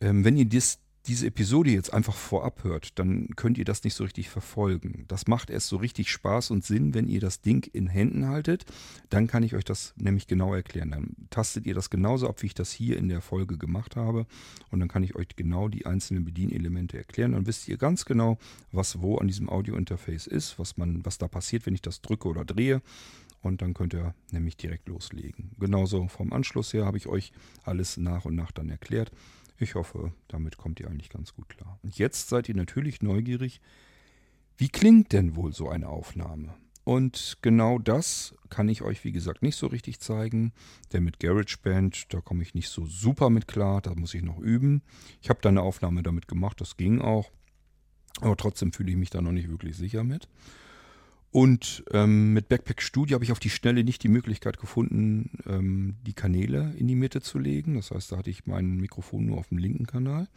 [0.00, 3.94] Ähm, wenn ihr dies, diese Episode jetzt einfach vorab hört, dann könnt ihr das nicht
[3.94, 5.04] so richtig verfolgen.
[5.08, 8.64] Das macht erst so richtig Spaß und Sinn, wenn ihr das Ding in Händen haltet.
[9.10, 10.90] Dann kann ich euch das nämlich genau erklären.
[10.90, 14.26] Dann tastet ihr das genauso ab, wie ich das hier in der Folge gemacht habe.
[14.70, 17.32] Und dann kann ich euch genau die einzelnen Bedienelemente erklären.
[17.32, 18.38] Dann wisst ihr ganz genau,
[18.72, 22.28] was wo an diesem Audio-Interface ist, was, man, was da passiert, wenn ich das drücke
[22.28, 22.80] oder drehe.
[23.42, 25.50] Und dann könnt ihr nämlich direkt loslegen.
[25.58, 27.30] Genauso vom Anschluss her habe ich euch
[27.62, 29.12] alles nach und nach dann erklärt.
[29.64, 31.78] Ich hoffe, damit kommt ihr eigentlich ganz gut klar.
[31.82, 33.62] Und jetzt seid ihr natürlich neugierig,
[34.58, 36.54] wie klingt denn wohl so eine Aufnahme?
[36.84, 40.52] Und genau das kann ich euch, wie gesagt, nicht so richtig zeigen,
[40.92, 44.38] denn mit GarageBand, da komme ich nicht so super mit klar, da muss ich noch
[44.38, 44.82] üben.
[45.22, 47.30] Ich habe da eine Aufnahme damit gemacht, das ging auch,
[48.20, 50.28] aber trotzdem fühle ich mich da noch nicht wirklich sicher mit.
[51.34, 55.96] Und ähm, mit Backpack Studio habe ich auf die Schnelle nicht die Möglichkeit gefunden, ähm,
[56.06, 57.74] die Kanäle in die Mitte zu legen.
[57.74, 60.28] Das heißt, da hatte ich mein Mikrofon nur auf dem linken Kanal.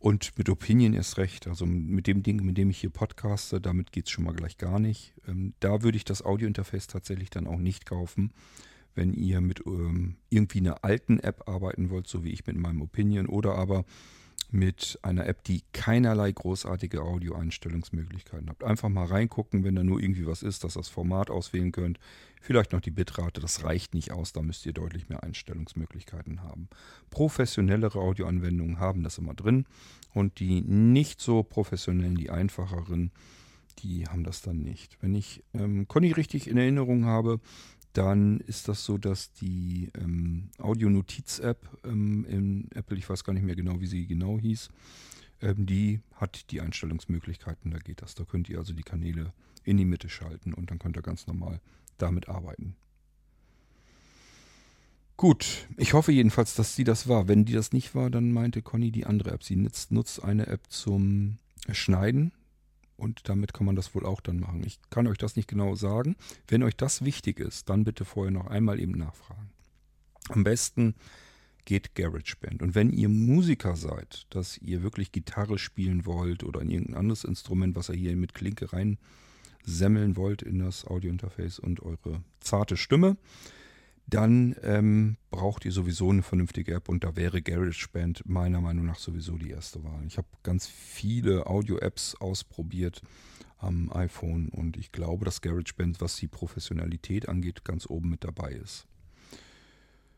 [0.00, 1.46] Und mit Opinion erst recht.
[1.46, 4.58] Also mit dem Ding, mit dem ich hier podcaste, damit geht es schon mal gleich
[4.58, 5.14] gar nicht.
[5.28, 8.32] Ähm, da würde ich das Audiointerface tatsächlich dann auch nicht kaufen.
[8.96, 12.82] Wenn ihr mit ähm, irgendwie einer alten App arbeiten wollt, so wie ich mit meinem
[12.82, 13.84] Opinion, oder aber
[14.50, 18.64] mit einer App, die keinerlei großartige Audio-Einstellungsmöglichkeiten habt.
[18.64, 21.98] Einfach mal reingucken, wenn da nur irgendwie was ist, dass ihr das Format auswählen könnt.
[22.40, 26.68] Vielleicht noch die Bitrate, das reicht nicht aus, da müsst ihr deutlich mehr Einstellungsmöglichkeiten haben.
[27.10, 29.66] Professionellere Audioanwendungen haben das immer drin
[30.14, 33.10] und die nicht so professionellen, die einfacheren,
[33.80, 34.96] die haben das dann nicht.
[35.00, 37.40] Wenn ich ähm, Conny richtig in Erinnerung habe,
[37.96, 43.44] dann ist das so, dass die ähm, Audio-Notiz-App ähm, in Apple, ich weiß gar nicht
[43.44, 44.68] mehr genau, wie sie genau hieß,
[45.40, 48.14] ähm, die hat die Einstellungsmöglichkeiten, da geht das.
[48.14, 49.32] Da könnt ihr also die Kanäle
[49.64, 51.60] in die Mitte schalten und dann könnt ihr ganz normal
[51.96, 52.76] damit arbeiten.
[55.16, 57.28] Gut, ich hoffe jedenfalls, dass sie das war.
[57.28, 59.42] Wenn die das nicht war, dann meinte Conny die andere App.
[59.42, 61.38] Sie nutzt, nutzt eine App zum
[61.70, 62.32] Schneiden.
[62.96, 64.62] Und damit kann man das wohl auch dann machen.
[64.64, 66.16] Ich kann euch das nicht genau sagen.
[66.48, 69.50] Wenn euch das wichtig ist, dann bitte vorher noch einmal eben nachfragen.
[70.28, 70.94] Am besten
[71.66, 72.62] geht GarageBand.
[72.62, 77.24] Und wenn ihr Musiker seid, dass ihr wirklich Gitarre spielen wollt oder in irgendein anderes
[77.24, 78.98] Instrument, was ihr hier mit Klinke rein
[79.62, 83.16] semmeln wollt in das Audiointerface und eure zarte Stimme,
[84.06, 88.98] dann ähm, braucht ihr sowieso eine vernünftige App und da wäre GarageBand meiner Meinung nach
[88.98, 90.04] sowieso die erste Wahl.
[90.06, 93.02] Ich habe ganz viele Audio-Apps ausprobiert
[93.58, 98.52] am iPhone und ich glaube, dass GarageBand, was die Professionalität angeht, ganz oben mit dabei
[98.52, 98.86] ist.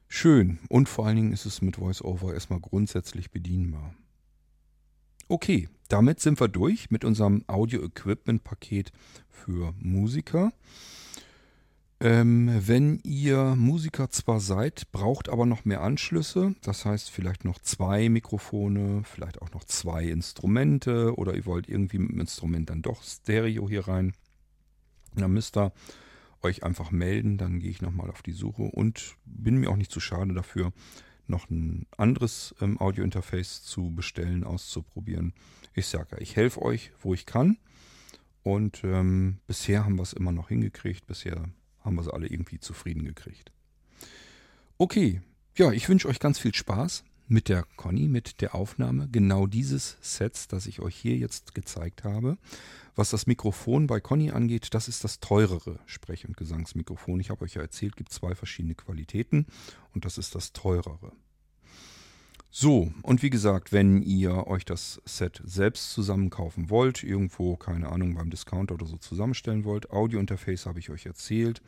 [0.07, 3.95] Schön und vor allen Dingen ist es mit VoiceOver erstmal grundsätzlich bedienbar.
[5.29, 8.93] Okay, damit sind wir durch mit unserem Audio-Equipment-Paket
[9.29, 10.53] für Musiker.
[12.01, 17.59] Ähm, wenn ihr Musiker zwar seid, braucht aber noch mehr Anschlüsse, das heißt vielleicht noch
[17.59, 22.83] zwei Mikrofone, vielleicht auch noch zwei Instrumente oder ihr wollt irgendwie mit dem Instrument dann
[22.83, 24.13] doch Stereo hier rein,
[25.17, 25.73] dann müsst ihr
[26.43, 29.91] euch einfach melden, dann gehe ich nochmal auf die Suche und bin mir auch nicht
[29.91, 30.73] zu schade dafür,
[31.27, 35.35] noch ein anderes ähm, Audiointerface zu bestellen, auszuprobieren.
[35.75, 37.59] Ich sage ja, ich helfe euch, wo ich kann.
[38.45, 41.07] Und ähm, bisher haben wir es immer noch hingekriegt.
[41.07, 41.51] Bisher
[41.89, 43.51] haben wir sie alle irgendwie zufrieden gekriegt.
[44.77, 45.23] Okay,
[45.57, 49.97] ja, ich wünsche euch ganz viel Spaß mit der Conny, mit der Aufnahme genau dieses
[50.01, 52.39] Sets, das ich euch hier jetzt gezeigt habe.
[52.95, 57.21] Was das Mikrofon bei Conny angeht, das ist das teurere Sprech- und Gesangsmikrofon.
[57.21, 59.47] Ich habe euch ja erzählt, gibt zwei verschiedene Qualitäten
[59.95, 61.13] und das ist das teurere.
[62.51, 68.15] So, und wie gesagt, wenn ihr euch das Set selbst zusammenkaufen wollt, irgendwo, keine Ahnung,
[68.15, 71.61] beim Discounter oder so zusammenstellen wollt, Audio-Interface habe ich euch erzählt,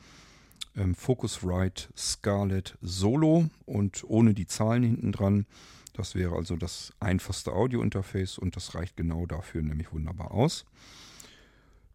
[0.77, 5.47] ähm, Focusrite Scarlett Solo und ohne die Zahlen hinten dran.
[5.93, 10.65] Das wäre also das einfachste Audio-Interface und das reicht genau dafür nämlich wunderbar aus.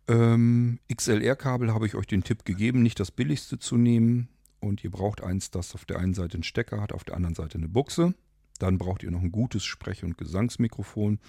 [0.07, 4.27] Ähm, XLR-Kabel habe ich euch den Tipp gegeben, nicht das billigste zu nehmen.
[4.59, 7.35] Und ihr braucht eins, das auf der einen Seite einen Stecker hat, auf der anderen
[7.35, 8.13] Seite eine Buchse.
[8.59, 11.19] Dann braucht ihr noch ein gutes Sprech- und Gesangsmikrofon.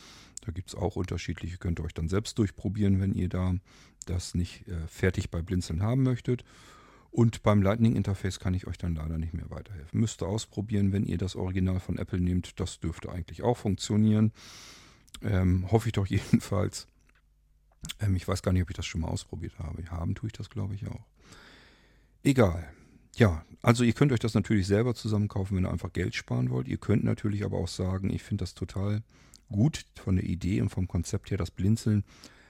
[0.44, 3.54] Da gibt es auch unterschiedliche, könnt ihr euch dann selbst durchprobieren, wenn ihr da
[4.06, 6.44] das nicht äh, fertig bei Blinzeln haben möchtet.
[7.10, 10.00] Und beim Lightning Interface kann ich euch dann leider nicht mehr weiterhelfen.
[10.00, 12.60] Müsst ihr ausprobieren, wenn ihr das Original von Apple nehmt.
[12.60, 14.32] Das dürfte eigentlich auch funktionieren.
[15.22, 16.86] Ähm, hoffe ich doch jedenfalls.
[18.00, 19.82] Ähm, ich weiß gar nicht, ob ich das schon mal ausprobiert habe.
[19.90, 21.04] Haben tue ich das, glaube ich, auch.
[22.22, 22.68] Egal.
[23.16, 26.68] Ja, also ihr könnt euch das natürlich selber zusammenkaufen, wenn ihr einfach Geld sparen wollt.
[26.68, 29.02] Ihr könnt natürlich aber auch sagen, ich finde das total
[29.50, 32.04] gut von der Idee und vom Konzept her, das Blinzeln,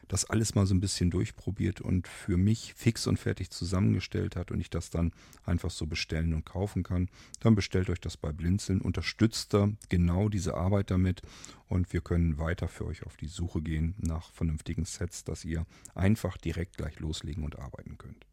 [0.08, 4.50] das alles mal so ein bisschen durchprobiert und für mich fix und fertig zusammengestellt hat
[4.50, 5.12] und ich das dann
[5.44, 7.10] einfach so bestellen und kaufen kann.
[7.38, 11.22] Dann bestellt euch das bei Blinzeln, unterstützt da genau diese Arbeit damit
[11.68, 15.64] und wir können weiter für euch auf die Suche gehen nach vernünftigen Sets, dass ihr
[15.94, 18.26] einfach direkt gleich loslegen und arbeiten könnt.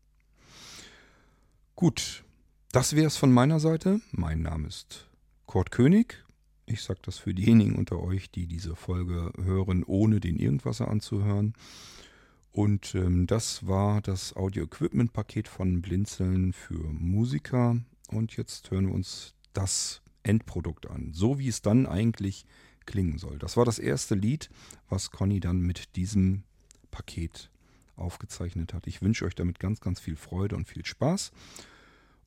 [1.75, 2.23] Gut,
[2.71, 3.99] das wäre es von meiner Seite.
[4.11, 5.09] Mein Name ist
[5.47, 6.23] Kurt König.
[6.67, 11.55] Ich sage das für diejenigen unter euch, die diese Folge hören, ohne den Irgendwasser anzuhören.
[12.51, 17.77] Und ähm, das war das Audio-Equipment-Paket von Blinzeln für Musiker.
[18.09, 22.45] Und jetzt hören wir uns das Endprodukt an, so wie es dann eigentlich
[22.85, 23.39] klingen soll.
[23.39, 24.51] Das war das erste Lied,
[24.89, 26.43] was Conny dann mit diesem
[26.91, 27.49] Paket
[27.95, 28.87] aufgezeichnet hat.
[28.87, 31.31] Ich wünsche euch damit ganz, ganz viel Freude und viel Spaß.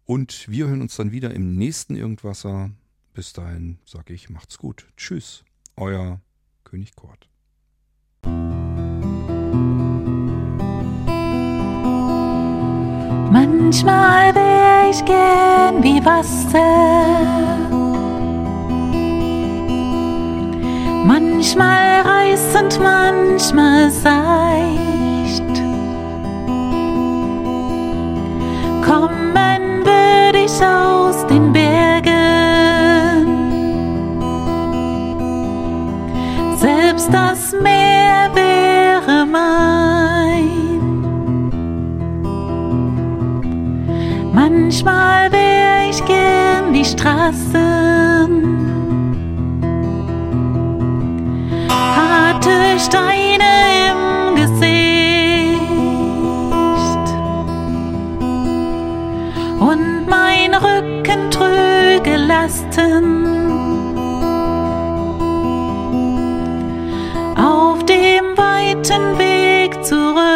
[0.04, 2.70] Und wir hören uns dann wieder im nächsten Irgendwasser.
[3.14, 4.86] Bis dahin sage ich, macht's gut.
[4.96, 5.44] Tschüss,
[5.76, 6.20] euer
[6.64, 7.28] König Kurt.
[13.32, 17.66] Manchmal wär ich gern wie Wasser
[21.06, 24.95] manchmal reißend, manchmal seicht.
[30.46, 32.12] Würde ich aus den Bergen,
[36.56, 39.90] selbst das Meer wäre mein.
[44.32, 48.65] Manchmal wär ich gern die Straßen
[62.46, 63.26] Lasten.
[67.36, 70.35] Auf dem weiten Weg zurück,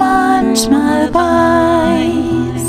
[0.00, 2.66] manchmal weiß.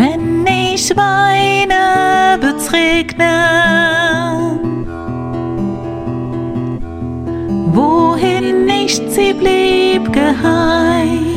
[0.00, 3.28] Wenn ich weine, wird's regnen.
[7.72, 11.30] Wohin ich sie blieb geheim.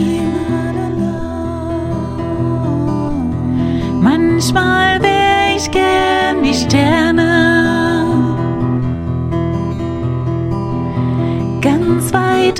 [4.01, 4.92] Manchmal
[11.93, 12.59] ganz weit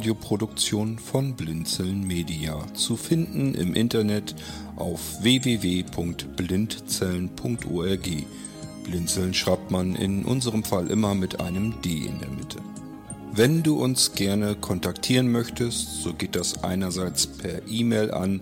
[0.00, 4.34] Audioproduktion von Blinzeln Media, zu finden im Internet
[4.76, 8.08] auf www.blindzellen.org.
[8.82, 12.56] Blinzeln schreibt man in unserem Fall immer mit einem D in der Mitte.
[13.32, 18.40] Wenn du uns gerne kontaktieren möchtest, so geht das einerseits per E-Mail an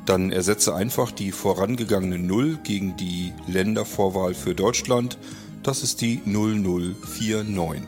[0.07, 5.18] dann ersetze einfach die vorangegangene 0 gegen die Ländervorwahl für Deutschland.
[5.62, 7.82] Das ist die 0049.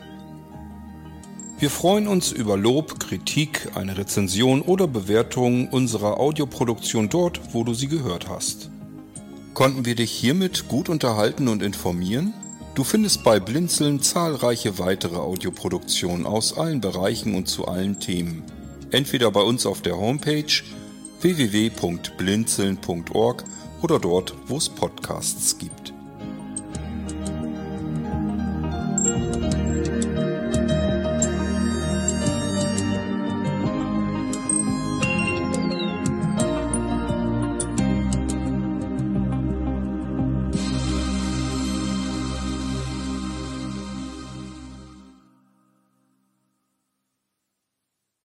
[1.59, 7.73] Wir freuen uns über Lob, Kritik, eine Rezension oder Bewertung unserer Audioproduktion dort, wo du
[7.73, 8.69] sie gehört hast.
[9.55, 12.33] Konnten wir dich hiermit gut unterhalten und informieren?
[12.75, 18.43] Du findest bei Blinzeln zahlreiche weitere Audioproduktionen aus allen Bereichen und zu allen Themen.
[18.91, 20.61] Entweder bei uns auf der Homepage
[21.21, 23.43] www.blinzeln.org
[23.81, 25.76] oder dort, wo es Podcasts gibt.